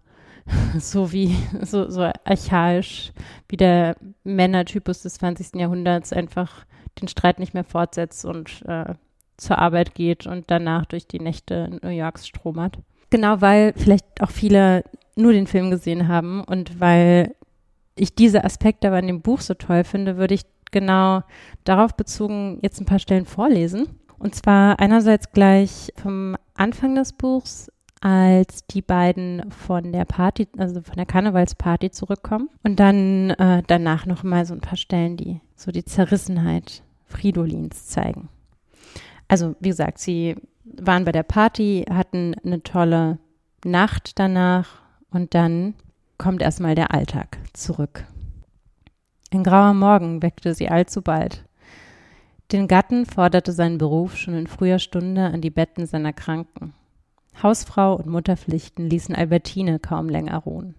[0.80, 3.12] so wie, so, so archaisch
[3.48, 5.56] wie der Männertypus des 20.
[5.56, 6.66] Jahrhunderts einfach
[7.02, 8.94] den Streit nicht mehr fortsetzt und äh,
[9.38, 12.80] zur Arbeit geht und danach durch die Nächte New Yorks stromert.
[13.10, 14.84] Genau, weil vielleicht auch viele
[15.16, 17.36] nur den Film gesehen haben und weil
[17.96, 21.24] ich diese Aspekte aber in dem Buch so toll finde, würde ich genau
[21.64, 24.00] darauf bezogen jetzt ein paar Stellen vorlesen.
[24.20, 30.82] Und zwar einerseits gleich vom Anfang des Buchs, als die beiden von der Party, also
[30.82, 32.50] von der Karnevalsparty zurückkommen.
[32.64, 37.88] Und dann äh, danach noch mal so ein paar Stellen, die so die Zerrissenheit Fridolins
[37.88, 38.30] zeigen.
[39.28, 43.20] Also, wie gesagt, sie waren bei der Party, hatten eine tolle
[43.66, 45.74] Nacht danach und dann
[46.18, 48.06] kommt erstmal der Alltag zurück.
[49.32, 51.46] Ein grauer Morgen weckte sie allzu bald.
[52.52, 56.74] Den Gatten forderte sein Beruf schon in früher Stunde an die Betten seiner Kranken.
[57.44, 60.74] Hausfrau und Mutterpflichten ließen Albertine kaum länger ruhen.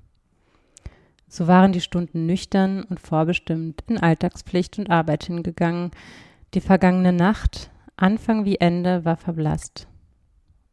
[1.28, 5.92] So waren die Stunden nüchtern und vorbestimmt in Alltagspflicht und Arbeit hingegangen.
[6.54, 9.86] Die vergangene Nacht, Anfang wie Ende, war verblasst.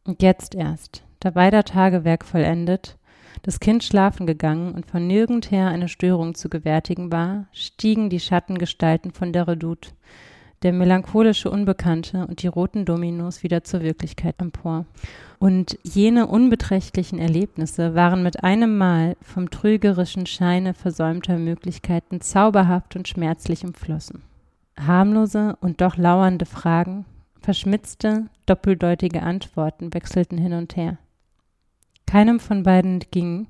[0.04, 2.98] Und jetzt erst, da beider Tagewerk vollendet,
[3.42, 9.12] das Kind schlafen gegangen und von nirgendher eine Störung zu gewärtigen war, stiegen die Schattengestalten
[9.12, 9.90] von der Redoute,
[10.62, 14.86] der melancholische Unbekannte und die roten Dominos wieder zur Wirklichkeit empor.
[15.38, 23.06] Und jene unbeträchtlichen Erlebnisse waren mit einem Mal vom trügerischen Scheine versäumter Möglichkeiten zauberhaft und
[23.06, 24.22] schmerzlich umflossen.
[24.78, 27.04] Harmlose und doch lauernde Fragen,
[27.40, 30.98] verschmitzte, doppeldeutige Antworten wechselten hin und her.
[32.06, 33.46] Keinem von beiden ging,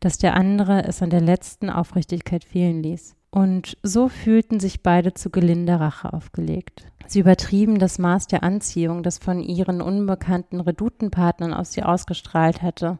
[0.00, 3.14] dass der andere es an der letzten Aufrichtigkeit fehlen ließ.
[3.30, 6.86] Und so fühlten sich beide zu gelinder Rache aufgelegt.
[7.06, 12.98] Sie übertrieben das Maß der Anziehung, das von ihren unbekannten Redutenpartnern aus sie ausgestrahlt hatte,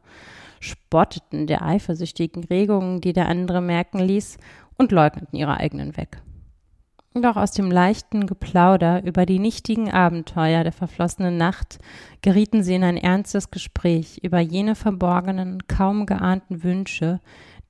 [0.61, 4.39] spotteten der eifersüchtigen Regungen, die der andere merken ließ,
[4.77, 6.23] und leugneten ihre eigenen weg.
[7.15, 11.81] Doch aus dem leichten Geplauder über die nichtigen Abenteuer der verflossenen Nacht
[12.23, 17.21] gerieten sie in ein ernstes Gespräch über jene verborgenen, kaum geahnten Wünsche,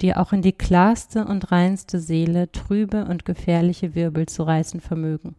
[0.00, 5.36] die auch in die klarste und reinste Seele trübe und gefährliche Wirbel zu reißen vermögen.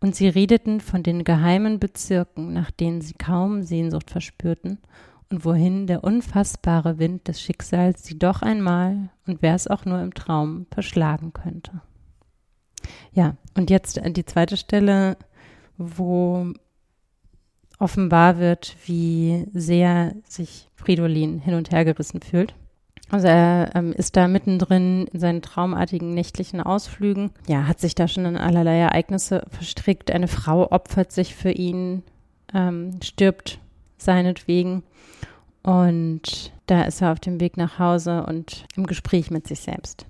[0.00, 4.78] Und sie redeten von den geheimen Bezirken, nach denen sie kaum Sehnsucht verspürten,
[5.28, 10.14] und wohin der unfassbare Wind des Schicksals sie doch einmal, und wär's auch nur im
[10.14, 11.80] Traum, verschlagen könnte.
[13.12, 15.16] Ja, und jetzt die zweite Stelle,
[15.76, 16.52] wo
[17.78, 22.54] offenbar wird, wie sehr sich Fridolin hin und her gerissen fühlt.
[23.08, 27.30] Also er ähm, ist da mittendrin in seinen traumartigen nächtlichen Ausflügen.
[27.46, 30.10] Ja, hat sich da schon in allerlei Ereignisse verstrickt.
[30.10, 32.02] Eine Frau opfert sich für ihn,
[32.52, 33.60] ähm, stirbt
[33.96, 34.82] seinetwegen.
[35.62, 40.06] Und da ist er auf dem Weg nach Hause und im Gespräch mit sich selbst.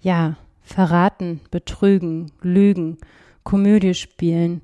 [0.00, 2.98] Ja, verraten, betrügen, lügen,
[3.42, 4.62] Komödie spielen,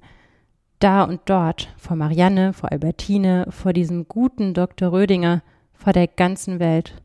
[0.81, 4.91] da und dort, vor Marianne, vor Albertine, vor diesem guten Dr.
[4.91, 7.02] Rödinger, vor der ganzen Welt.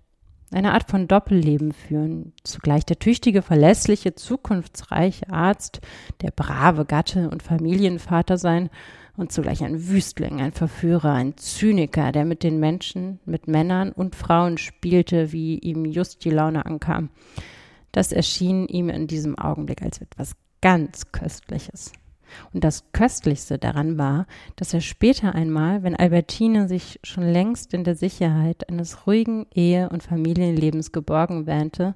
[0.50, 5.82] Eine Art von Doppelleben führen, zugleich der tüchtige, verlässliche, zukunftsreiche Arzt,
[6.22, 8.70] der brave Gatte und Familienvater sein
[9.18, 14.16] und zugleich ein Wüstling, ein Verführer, ein Zyniker, der mit den Menschen, mit Männern und
[14.16, 17.10] Frauen spielte, wie ihm just die Laune ankam.
[17.92, 21.92] Das erschien ihm in diesem Augenblick als etwas ganz Köstliches.
[22.54, 27.84] Und das Köstlichste daran war, dass er später einmal, wenn Albertine sich schon längst in
[27.84, 31.96] der Sicherheit eines ruhigen Ehe- und Familienlebens geborgen wähnte,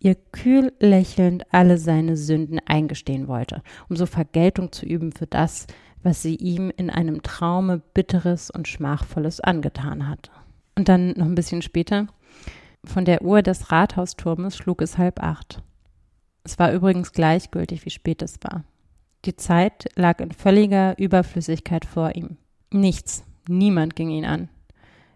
[0.00, 5.66] ihr kühl lächelnd alle seine Sünden eingestehen wollte, um so Vergeltung zu üben für das,
[6.02, 10.30] was sie ihm in einem Traume Bitteres und Schmachvolles angetan hatte.
[10.76, 12.06] Und dann noch ein bisschen später,
[12.84, 15.62] von der Uhr des Rathausturmes schlug es halb acht.
[16.44, 18.64] Es war übrigens gleichgültig, wie spät es war.
[19.24, 22.36] Die Zeit lag in völliger Überflüssigkeit vor ihm.
[22.70, 24.48] Nichts, niemand ging ihn an.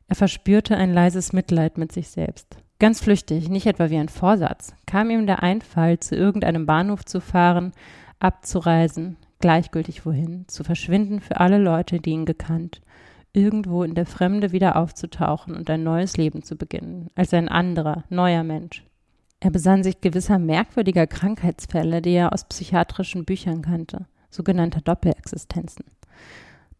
[0.08, 2.56] Er verspürte ein leises Mitleid mit sich selbst.
[2.78, 7.20] Ganz flüchtig, nicht etwa wie ein Vorsatz, kam ihm der Einfall, zu irgendeinem Bahnhof zu
[7.20, 7.72] fahren,
[8.18, 12.80] abzureisen, gleichgültig wohin, zu verschwinden für alle Leute, die ihn gekannt,
[13.32, 18.04] irgendwo in der Fremde wieder aufzutauchen und ein neues Leben zu beginnen, als ein anderer,
[18.08, 18.84] neuer Mensch.
[19.44, 25.84] Er besann sich gewisser merkwürdiger Krankheitsfälle, die er aus psychiatrischen Büchern kannte, sogenannter Doppelexistenzen.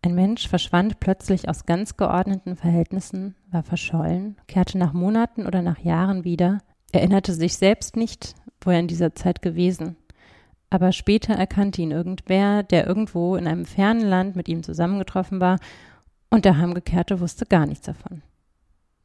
[0.01, 5.81] Ein Mensch verschwand plötzlich aus ganz geordneten Verhältnissen, war verschollen, kehrte nach Monaten oder nach
[5.81, 6.59] Jahren wieder,
[6.93, 9.97] erinnerte sich selbst nicht, wo er in dieser Zeit gewesen.
[10.71, 15.59] Aber später erkannte ihn irgendwer, der irgendwo in einem fernen Land mit ihm zusammengetroffen war
[16.31, 18.23] und der Heimgekehrte wusste gar nichts davon.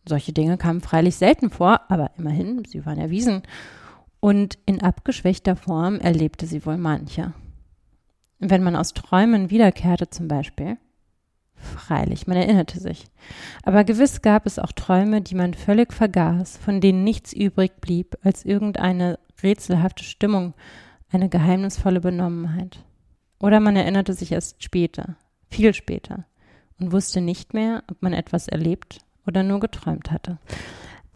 [0.08, 3.44] Solche Dinge kamen freilich selten vor, aber immerhin, sie waren erwiesen.
[4.20, 7.34] Und in abgeschwächter Form erlebte sie wohl manche.
[8.40, 10.78] Wenn man aus Träumen wiederkehrte zum Beispiel,
[11.56, 13.06] freilich, man erinnerte sich.
[13.64, 18.16] Aber gewiss gab es auch Träume, die man völlig vergaß, von denen nichts übrig blieb
[18.24, 20.54] als irgendeine rätselhafte Stimmung,
[21.10, 22.84] eine geheimnisvolle Benommenheit.
[23.40, 25.16] Oder man erinnerte sich erst später,
[25.50, 26.26] viel später,
[26.80, 30.38] und wusste nicht mehr, ob man etwas erlebt oder nur geträumt hatte.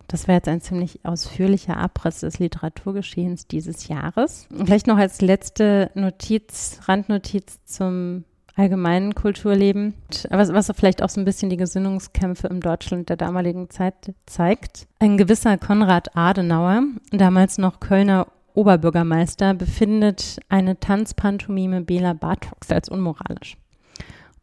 [0.07, 4.47] Das war jetzt ein ziemlich ausführlicher Abriss des Literaturgeschehens dieses Jahres.
[4.53, 8.25] Vielleicht noch als letzte Notiz, Randnotiz zum
[8.57, 9.93] allgemeinen Kulturleben,
[10.29, 14.87] was, was vielleicht auch so ein bisschen die Gesinnungskämpfe im Deutschland der damaligen Zeit zeigt.
[14.99, 23.55] Ein gewisser Konrad Adenauer, damals noch Kölner Oberbürgermeister, befindet eine Tanzpantomime Bela Bartoks als unmoralisch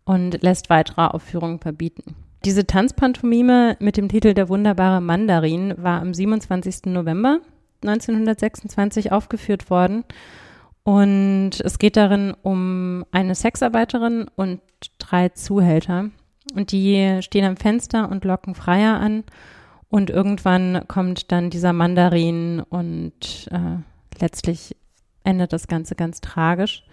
[0.05, 2.17] und lässt weitere Aufführungen verbieten.
[2.45, 6.87] Diese Tanzpantomime mit dem Titel Der wunderbare Mandarin war am 27.
[6.87, 7.41] November
[7.83, 10.05] 1926 aufgeführt worden.
[10.85, 14.61] Und es geht darin um eine Sexarbeiterin und
[14.99, 16.11] drei Zuhälter.
[16.55, 19.25] Und die stehen am Fenster und locken Freier an.
[19.91, 24.77] Und irgendwann kommt dann dieser Mandarin und äh, letztlich
[25.25, 26.85] endet das Ganze ganz tragisch.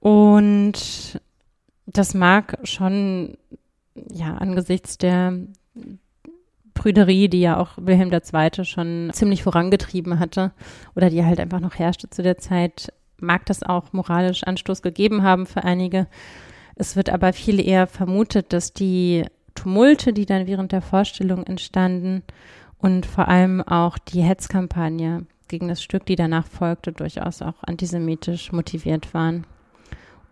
[0.00, 1.20] Und
[1.86, 3.36] das mag schon
[4.12, 5.32] ja, angesichts der
[6.74, 8.64] Prüderie, die ja auch Wilhelm II.
[8.64, 10.52] schon ziemlich vorangetrieben hatte
[10.94, 15.22] oder die halt einfach noch herrschte zu der Zeit, mag das auch moralisch Anstoß gegeben
[15.22, 16.06] haben für einige.
[16.76, 19.24] Es wird aber viel eher vermutet, dass die
[19.54, 22.22] Tumulte, die dann während der Vorstellung entstanden
[22.78, 28.52] und vor allem auch die Hetzkampagne gegen das Stück, die danach folgte, durchaus auch antisemitisch
[28.52, 29.44] motiviert waren.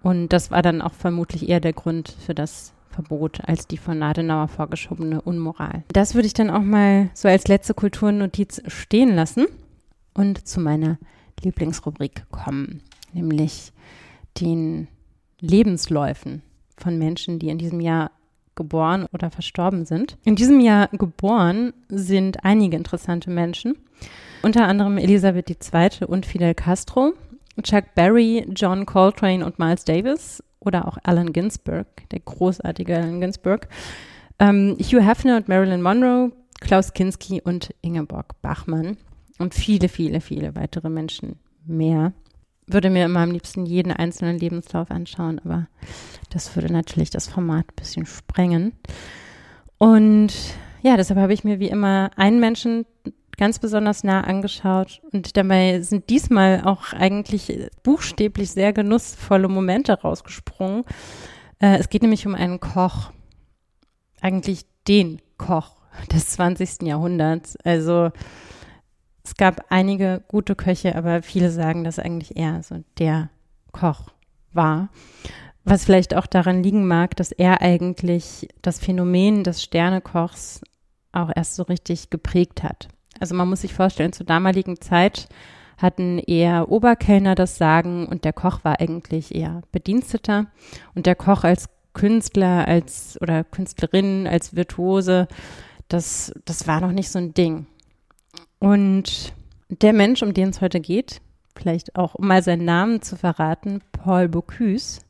[0.03, 4.03] Und das war dann auch vermutlich eher der Grund für das Verbot als die von
[4.03, 5.85] Adenauer vorgeschobene Unmoral.
[5.93, 9.47] Das würde ich dann auch mal so als letzte Kulturnotiz stehen lassen
[10.15, 10.99] und zu meiner
[11.43, 12.81] Lieblingsrubrik kommen,
[13.13, 13.73] nämlich
[14.41, 14.89] den
[15.41, 16.41] Lebensläufen
[16.79, 18.11] von Menschen, die in diesem Jahr
[18.55, 20.17] geboren oder verstorben sind.
[20.25, 23.77] In diesem Jahr geboren sind einige interessante Menschen,
[24.43, 26.07] unter anderem Elisabeth II.
[26.07, 27.13] und Fidel Castro,
[27.63, 33.69] Chuck Berry, John Coltrane und Miles Davis oder auch Allen Ginsberg, der großartige Allen Ginsberg,
[34.39, 38.97] ähm, Hugh Hefner und Marilyn Monroe, Klaus Kinski und Ingeborg Bachmann
[39.39, 42.13] und viele, viele, viele weitere Menschen mehr.
[42.67, 45.69] Würde mir immer am liebsten jeden einzelnen Lebenslauf anschauen, aber
[46.31, 48.73] das würde natürlich das Format ein bisschen sprengen.
[49.79, 50.33] Und
[50.83, 52.87] ja, deshalb habe ich mir wie immer einen Menschen
[53.39, 60.85] ganz besonders nah angeschaut und dabei sind diesmal auch eigentlich buchstäblich sehr genussvolle Momente rausgesprungen.
[61.59, 63.11] Äh, es geht nämlich um einen Koch,
[64.21, 65.77] eigentlich den Koch
[66.13, 66.83] des 20.
[66.83, 67.57] Jahrhunderts.
[67.65, 68.11] Also
[69.25, 73.31] es gab einige gute Köche, aber viele sagen, dass eigentlich er so der
[73.73, 74.11] Koch
[74.53, 74.89] war.
[75.65, 80.61] Was vielleicht auch daran liegen mag, dass er eigentlich das Phänomen des Sternekochs
[81.13, 82.89] auch erst so richtig geprägt hat.
[83.21, 85.29] Also man muss sich vorstellen, zur damaligen Zeit
[85.79, 90.47] hatten eher Oberkellner das Sagen und der Koch war eigentlich eher Bediensteter
[90.95, 95.29] und der Koch als Künstler, als oder Künstlerin, als Virtuose,
[95.89, 97.67] das, das war noch nicht so ein Ding.
[98.59, 99.33] Und
[99.69, 101.21] der Mensch, um den es heute geht,
[101.55, 105.01] vielleicht auch um mal seinen Namen zu verraten, Paul Bocuse,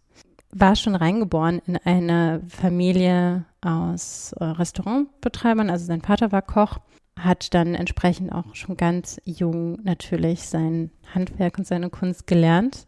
[0.53, 5.71] war schon reingeboren in eine Familie aus Restaurantbetreibern.
[5.71, 6.79] Also sein Vater war Koch
[7.19, 12.87] hat dann entsprechend auch schon ganz jung natürlich sein Handwerk und seine Kunst gelernt.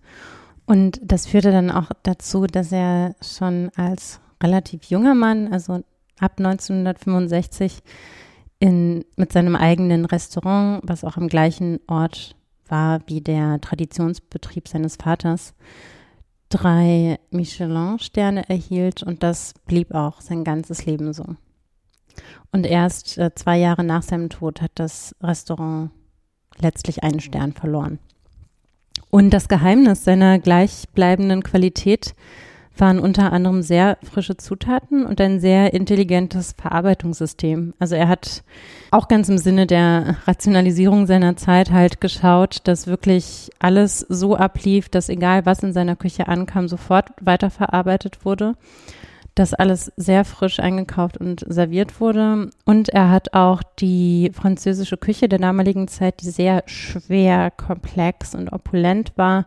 [0.66, 5.82] Und das führte dann auch dazu, dass er schon als relativ junger Mann, also
[6.18, 7.82] ab 1965,
[8.60, 12.34] in, mit seinem eigenen Restaurant, was auch am gleichen Ort
[12.66, 15.54] war wie der Traditionsbetrieb seines Vaters,
[16.48, 21.24] drei Michelin-Sterne erhielt und das blieb auch sein ganzes Leben so.
[22.52, 25.90] Und erst äh, zwei Jahre nach seinem Tod hat das Restaurant
[26.58, 27.98] letztlich einen Stern verloren.
[29.10, 32.14] Und das Geheimnis seiner gleichbleibenden Qualität
[32.76, 37.74] waren unter anderem sehr frische Zutaten und ein sehr intelligentes Verarbeitungssystem.
[37.78, 38.44] Also er hat
[38.92, 44.88] auch ganz im Sinne der Rationalisierung seiner Zeit halt geschaut, dass wirklich alles so ablief,
[44.88, 48.54] dass egal was in seiner Küche ankam, sofort weiterverarbeitet wurde
[49.38, 52.50] dass alles sehr frisch eingekauft und serviert wurde.
[52.64, 58.52] Und er hat auch die französische Küche der damaligen Zeit, die sehr schwer, komplex und
[58.52, 59.46] opulent war,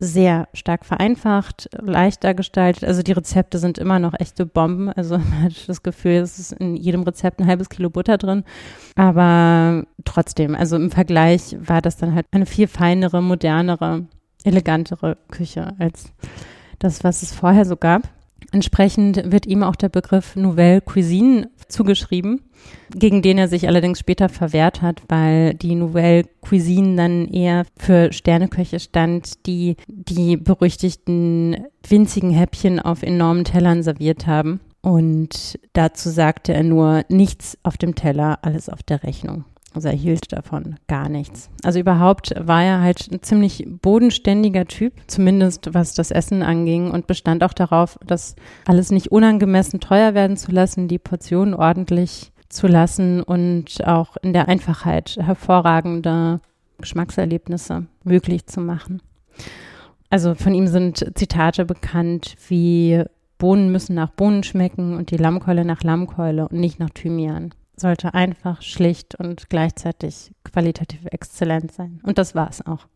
[0.00, 2.84] sehr stark vereinfacht, leichter gestaltet.
[2.84, 4.90] Also die Rezepte sind immer noch echte Bomben.
[4.90, 8.44] Also man hat das Gefühl, es ist in jedem Rezept ein halbes Kilo Butter drin.
[8.96, 14.06] Aber trotzdem, also im Vergleich war das dann halt eine viel feinere, modernere,
[14.42, 16.12] elegantere Küche als
[16.80, 18.08] das, was es vorher so gab.
[18.52, 22.40] Entsprechend wird ihm auch der Begriff Nouvelle Cuisine zugeschrieben,
[22.90, 28.12] gegen den er sich allerdings später verwehrt hat, weil die Nouvelle Cuisine dann eher für
[28.12, 34.60] Sterneköche stand, die die berüchtigten winzigen Häppchen auf enormen Tellern serviert haben.
[34.80, 39.44] Und dazu sagte er nur nichts auf dem Teller, alles auf der Rechnung.
[39.74, 41.50] Also er hielt davon gar nichts.
[41.62, 47.06] Also überhaupt war er halt ein ziemlich bodenständiger Typ, zumindest was das Essen anging und
[47.06, 48.34] bestand auch darauf, das
[48.66, 54.32] alles nicht unangemessen teuer werden zu lassen, die Portionen ordentlich zu lassen und auch in
[54.32, 56.40] der Einfachheit hervorragende
[56.78, 59.02] Geschmackserlebnisse möglich zu machen.
[60.10, 63.04] Also von ihm sind Zitate bekannt wie
[63.36, 68.14] Bohnen müssen nach Bohnen schmecken und die Lammkeule nach Lammkeule und nicht nach Thymian sollte
[68.14, 72.00] einfach schlicht und gleichzeitig qualitativ exzellent sein.
[72.02, 72.86] Und das war es auch.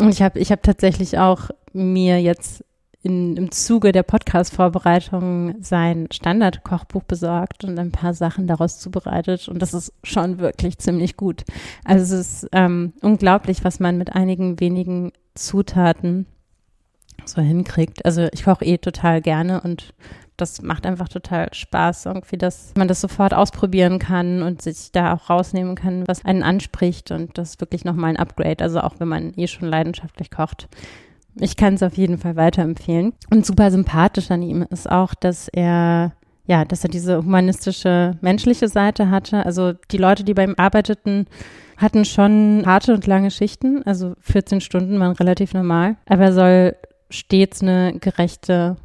[0.00, 2.64] Und ich habe ich hab tatsächlich auch mir jetzt
[3.04, 9.46] in, im Zuge der Podcast-Vorbereitung sein Standardkochbuch besorgt und ein paar Sachen daraus zubereitet.
[9.46, 11.44] Und das ist schon wirklich ziemlich gut.
[11.84, 16.26] Also es ist ähm, unglaublich, was man mit einigen wenigen Zutaten
[17.26, 18.04] so hinkriegt.
[18.06, 19.94] Also ich koche eh total gerne und
[20.36, 25.14] das macht einfach total Spaß, irgendwie, dass man das sofort ausprobieren kann und sich da
[25.14, 28.62] auch rausnehmen kann, was einen anspricht und das ist wirklich nochmal ein Upgrade.
[28.62, 30.68] Also auch wenn man eh schon leidenschaftlich kocht.
[31.40, 33.12] Ich kann es auf jeden Fall weiterempfehlen.
[33.30, 36.12] Und super sympathisch an ihm ist auch, dass er
[36.46, 39.46] ja, dass er diese humanistische, menschliche Seite hatte.
[39.46, 41.26] Also die Leute, die bei ihm arbeiteten,
[41.78, 43.82] hatten schon harte und lange Schichten.
[43.84, 45.96] Also 14 Stunden waren relativ normal.
[46.06, 46.76] Aber er soll
[47.08, 48.76] stets eine gerechte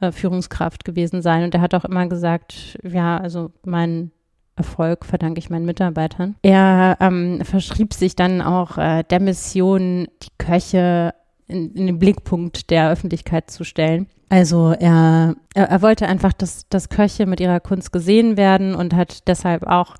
[0.00, 1.44] äh, Führungskraft gewesen sein.
[1.44, 4.10] Und er hat auch immer gesagt, ja, also mein
[4.56, 6.36] Erfolg verdanke ich meinen Mitarbeitern.
[6.42, 11.14] Er ähm, verschrieb sich dann auch äh, der Mission, die Köche
[11.46, 14.08] in, in, den Blickpunkt der Öffentlichkeit zu stellen.
[14.28, 18.94] Also er, er, er wollte einfach, dass, dass Köche mit ihrer Kunst gesehen werden und
[18.94, 19.96] hat deshalb auch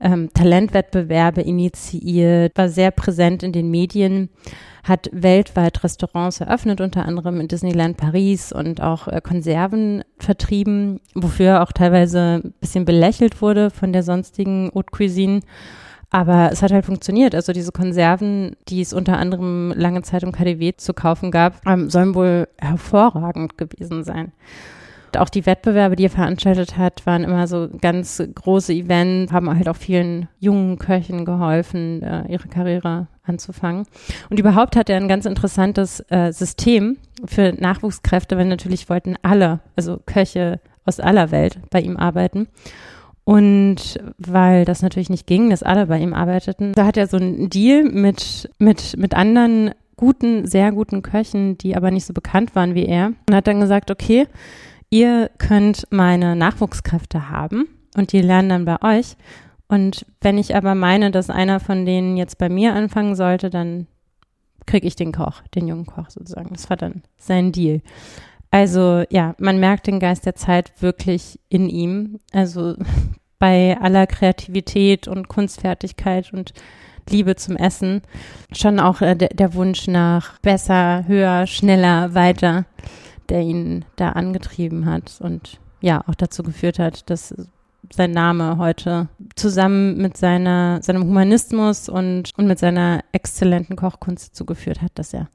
[0.00, 4.28] ähm, Talentwettbewerbe initiiert, war sehr präsent in den Medien
[4.86, 11.62] hat weltweit Restaurants eröffnet, unter anderem in Disneyland Paris und auch äh, Konserven vertrieben, wofür
[11.62, 15.40] auch teilweise ein bisschen belächelt wurde von der sonstigen Haute Cuisine.
[16.10, 17.34] Aber es hat halt funktioniert.
[17.34, 21.90] Also diese Konserven, die es unter anderem lange Zeit im KDW zu kaufen gab, ähm,
[21.90, 24.32] sollen wohl hervorragend gewesen sein
[25.18, 29.68] auch die Wettbewerbe, die er veranstaltet hat, waren immer so ganz große Events, haben halt
[29.68, 33.86] auch vielen jungen Köchen geholfen, äh, ihre Karriere anzufangen.
[34.30, 39.60] Und überhaupt hat er ein ganz interessantes äh, System für Nachwuchskräfte, weil natürlich wollten alle,
[39.74, 42.48] also Köche aus aller Welt bei ihm arbeiten.
[43.24, 47.16] Und weil das natürlich nicht ging, dass alle bei ihm arbeiteten, da hat er so
[47.16, 52.54] einen Deal mit, mit, mit anderen guten, sehr guten Köchen, die aber nicht so bekannt
[52.54, 53.12] waren wie er.
[53.28, 54.28] Und hat dann gesagt, okay,
[54.90, 57.66] ihr könnt meine Nachwuchskräfte haben
[57.96, 59.16] und die lernen dann bei euch.
[59.68, 63.86] Und wenn ich aber meine, dass einer von denen jetzt bei mir anfangen sollte, dann
[64.66, 66.50] kriege ich den Koch, den jungen Koch sozusagen.
[66.52, 67.80] Das war dann sein Deal.
[68.50, 72.20] Also ja, man merkt den Geist der Zeit wirklich in ihm.
[72.32, 72.76] Also
[73.38, 76.52] bei aller Kreativität und Kunstfertigkeit und
[77.08, 78.02] Liebe zum Essen
[78.52, 82.64] schon auch äh, der, der Wunsch nach besser, höher, schneller, weiter
[83.30, 87.34] der ihn da angetrieben hat und ja auch dazu geführt hat, dass
[87.92, 94.44] sein Name heute zusammen mit seiner, seinem Humanismus und, und mit seiner exzellenten Kochkunst dazu
[94.44, 95.28] geführt hat, dass er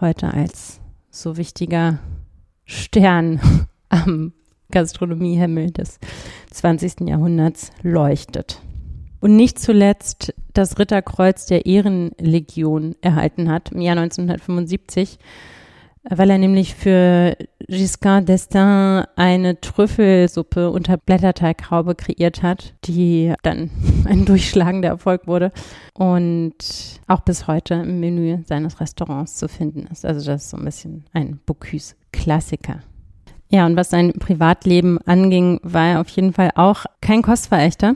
[0.00, 0.80] heute als
[1.10, 1.98] so wichtiger
[2.64, 3.40] Stern
[3.88, 4.32] am
[4.70, 5.98] Gastronomiehimmel des
[6.50, 7.08] 20.
[7.08, 8.60] Jahrhunderts leuchtet.
[9.20, 15.18] Und nicht zuletzt das Ritterkreuz der Ehrenlegion erhalten hat im Jahr 1975
[16.08, 17.36] weil er nämlich für
[17.68, 23.70] Giscard d'Estaing eine Trüffelsuppe unter Blätterteighaube kreiert hat, die dann
[24.04, 25.52] ein durchschlagender Erfolg wurde
[25.94, 26.54] und
[27.06, 30.04] auch bis heute im Menü seines Restaurants zu finden ist.
[30.04, 32.80] Also das ist so ein bisschen ein Bocuse-Klassiker.
[33.48, 37.94] Ja, und was sein Privatleben anging, war er auf jeden Fall auch kein Kostverächter.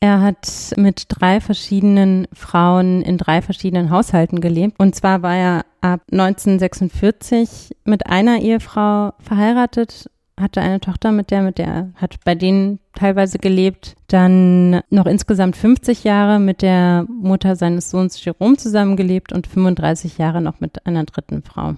[0.00, 4.78] Er hat mit drei verschiedenen Frauen in drei verschiedenen Haushalten gelebt.
[4.78, 10.08] Und zwar war er ab 1946 mit einer Ehefrau verheiratet,
[10.40, 13.96] hatte eine Tochter mit der, mit der hat bei denen teilweise gelebt.
[14.08, 20.40] Dann noch insgesamt 50 Jahre mit der Mutter seines Sohns Jerome zusammengelebt und 35 Jahre
[20.40, 21.74] noch mit einer dritten Frau.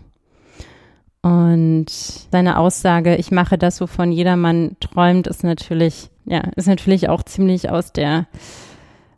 [1.23, 7.23] Und seine Aussage, ich mache das, wovon jedermann träumt, ist natürlich, ja, ist natürlich auch
[7.23, 8.27] ziemlich aus der,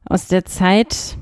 [0.05, 1.17] aus der Zeit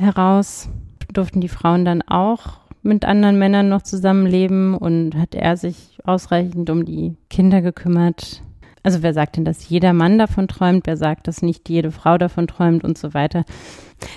[0.00, 0.68] heraus.
[1.12, 6.70] Durften die Frauen dann auch mit anderen Männern noch zusammenleben und hat er sich ausreichend
[6.70, 8.42] um die Kinder gekümmert.
[8.82, 10.86] Also wer sagt denn, dass jeder Mann davon träumt?
[10.86, 13.44] Wer sagt, dass nicht jede Frau davon träumt und so weiter?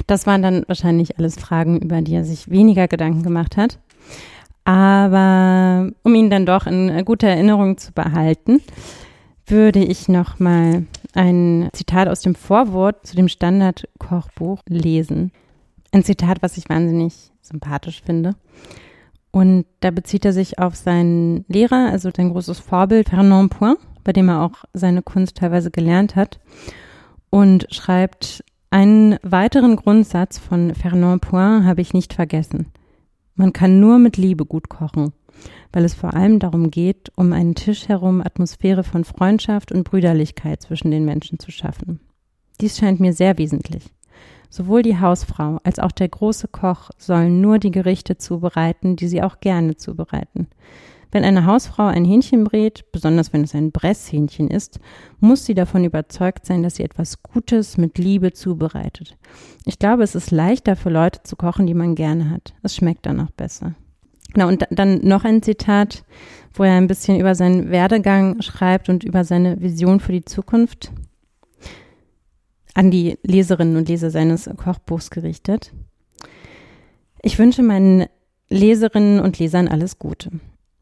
[0.08, 3.80] Das waren dann wahrscheinlich alles Fragen, über die er sich weniger Gedanken gemacht hat.
[4.66, 8.62] Aber um ihn dann doch in guter Erinnerung zu behalten,
[9.46, 15.32] würde ich noch mal ein Zitat aus dem Vorwort zu dem Standardkochbuch lesen.
[15.98, 18.36] Ein Zitat, was ich wahnsinnig sympathisch finde.
[19.32, 24.14] Und da bezieht er sich auf seinen Lehrer, also sein großes Vorbild Fernand Point, bei
[24.14, 26.40] dem er auch seine Kunst teilweise gelernt hat.
[27.32, 32.68] Und schreibt, einen weiteren Grundsatz von Fernand Point habe ich nicht vergessen.
[33.34, 35.14] Man kann nur mit Liebe gut kochen,
[35.74, 40.62] weil es vor allem darum geht, um einen Tisch herum Atmosphäre von Freundschaft und Brüderlichkeit
[40.62, 42.02] zwischen den Menschen zu schaffen.
[42.62, 43.86] Dies scheint mir sehr wesentlich.
[44.50, 49.22] Sowohl die Hausfrau als auch der große Koch sollen nur die Gerichte zubereiten, die sie
[49.22, 50.48] auch gerne zubereiten.
[51.12, 54.80] Wenn eine Hausfrau ein Hähnchen brät, besonders wenn es ein Bresshähnchen ist,
[55.20, 59.18] muss sie davon überzeugt sein, dass sie etwas Gutes mit Liebe zubereitet.
[59.66, 62.54] Ich glaube, es ist leichter für Leute zu kochen, die man gerne hat.
[62.62, 63.76] Es schmeckt dann auch besser.
[64.36, 66.04] Na, und dann noch ein Zitat,
[66.54, 70.92] wo er ein bisschen über seinen Werdegang schreibt und über seine Vision für die Zukunft
[72.78, 75.74] an die Leserinnen und Leser seines Kochbuchs gerichtet.
[77.24, 78.06] Ich wünsche meinen
[78.50, 80.30] Leserinnen und Lesern alles Gute.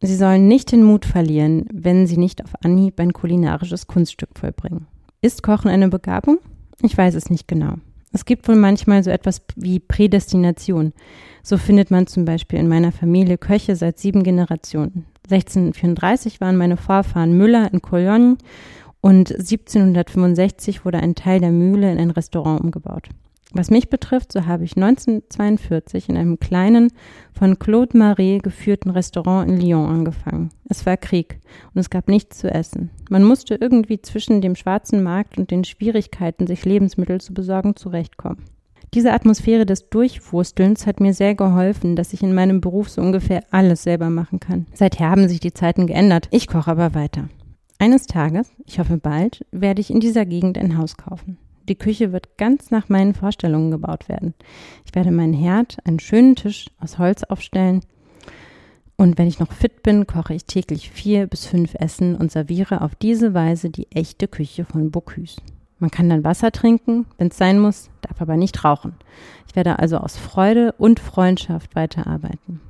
[0.01, 4.87] Sie sollen nicht den Mut verlieren, wenn sie nicht auf Anhieb ein kulinarisches Kunststück vollbringen.
[5.21, 6.39] Ist Kochen eine Begabung?
[6.81, 7.75] Ich weiß es nicht genau.
[8.11, 10.91] Es gibt wohl manchmal so etwas wie Prädestination.
[11.43, 15.05] So findet man zum Beispiel in meiner Familie Köche seit sieben Generationen.
[15.31, 18.37] 1634 waren meine Vorfahren Müller in Cologne
[19.05, 23.09] und 1765 wurde ein Teil der Mühle in ein Restaurant umgebaut.
[23.53, 26.91] Was mich betrifft, so habe ich 1942 in einem kleinen,
[27.31, 30.49] von Claude Marais geführten Restaurant in Lyon angefangen.
[30.69, 31.39] Es war Krieg
[31.75, 32.89] und es gab nichts zu essen.
[33.11, 38.43] Man musste irgendwie zwischen dem schwarzen Markt und den Schwierigkeiten, sich Lebensmittel zu besorgen, zurechtkommen.
[38.95, 43.43] Diese Atmosphäre des Durchwurstelns hat mir sehr geholfen, dass ich in meinem Beruf so ungefähr
[43.51, 44.65] alles selber machen kann.
[44.73, 46.27] Seither haben sich die Zeiten geändert.
[46.31, 47.29] Ich koche aber weiter.
[47.77, 51.37] Eines Tages, ich hoffe bald, werde ich in dieser Gegend ein Haus kaufen.
[51.67, 54.33] Die Küche wird ganz nach meinen Vorstellungen gebaut werden.
[54.85, 57.81] Ich werde meinen Herd, einen schönen Tisch aus Holz aufstellen.
[58.95, 62.81] Und wenn ich noch fit bin, koche ich täglich vier bis fünf Essen und serviere
[62.81, 65.41] auf diese Weise die echte Küche von Bocuse.
[65.77, 68.93] Man kann dann Wasser trinken, wenn es sein muss, darf aber nicht rauchen.
[69.49, 72.61] Ich werde also aus Freude und Freundschaft weiterarbeiten.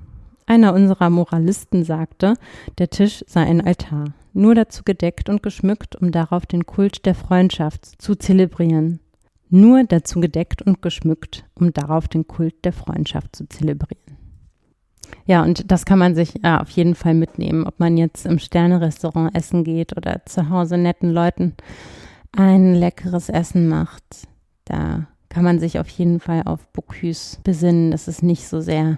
[0.47, 2.34] Einer unserer Moralisten sagte,
[2.80, 7.15] der Tisch sei ein Altar nur dazu gedeckt und geschmückt, um darauf den Kult der
[7.15, 8.99] Freundschaft zu zelebrieren.
[9.49, 14.17] Nur dazu gedeckt und geschmückt, um darauf den Kult der Freundschaft zu zelebrieren.
[15.25, 18.39] Ja, und das kann man sich ja, auf jeden Fall mitnehmen, ob man jetzt im
[18.39, 21.53] Sternerestaurant essen geht oder zu Hause netten Leuten
[22.31, 24.03] ein leckeres Essen macht.
[24.65, 27.91] Da kann man sich auf jeden Fall auf Bocuse besinnen.
[27.91, 28.97] Das ist nicht so sehr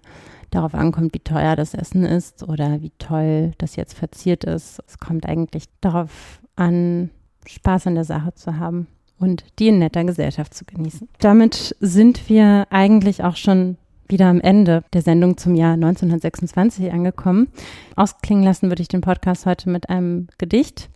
[0.51, 4.81] darauf ankommt, wie teuer das Essen ist oder wie toll das jetzt verziert ist.
[4.87, 7.09] Es kommt eigentlich darauf an,
[7.45, 8.87] Spaß an der Sache zu haben
[9.19, 11.07] und die in netter Gesellschaft zu genießen.
[11.19, 13.77] Damit sind wir eigentlich auch schon
[14.09, 17.49] wieder am Ende der Sendung zum Jahr 1926 angekommen.
[17.95, 20.89] Ausklingen lassen würde ich den Podcast heute mit einem Gedicht,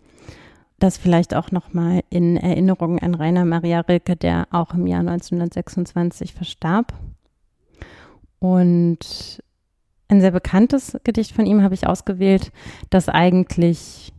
[0.79, 6.33] das vielleicht auch nochmal in Erinnerung an Rainer Maria Rilke, der auch im Jahr 1926
[6.33, 6.93] verstarb.
[8.41, 9.41] Und
[10.07, 12.51] ein sehr bekanntes Gedicht von ihm habe ich ausgewählt,
[12.89, 14.11] das eigentlich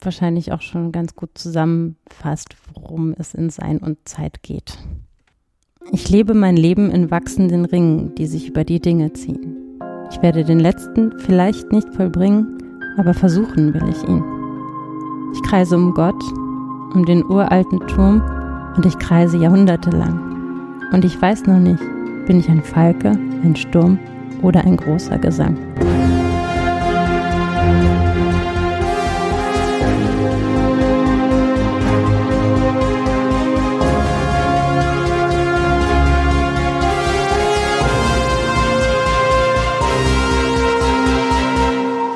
[0.00, 4.78] wahrscheinlich auch schon ganz gut zusammenfasst, worum es in Sein und Zeit geht.
[5.92, 9.78] Ich lebe mein Leben in wachsenden Ringen, die sich über die Dinge ziehen.
[10.10, 12.58] Ich werde den letzten vielleicht nicht vollbringen,
[12.96, 14.24] aber versuchen will ich ihn.
[15.34, 16.22] Ich kreise um Gott,
[16.94, 18.22] um den uralten Turm
[18.74, 20.88] und ich kreise jahrhundertelang.
[20.92, 21.82] Und ich weiß noch nicht,
[22.26, 23.98] bin ich ein Falke, ein Sturm
[24.42, 25.56] oder ein großer Gesang.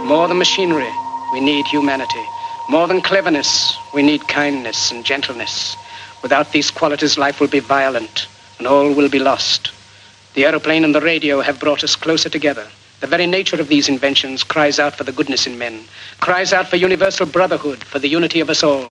[0.06, 0.90] More than machinery,
[1.32, 2.24] we need humanity.
[2.68, 5.76] More than cleverness, we need kindness and gentleness.
[6.22, 8.26] Without these qualities, life will be violent
[8.58, 9.70] and all will be lost.
[10.34, 12.66] The aeroplane and the radio have brought us closer together.
[13.00, 15.84] The very nature of these inventions cries out for the goodness in men,
[16.20, 18.88] cries out for universal brotherhood, for the unity of us all.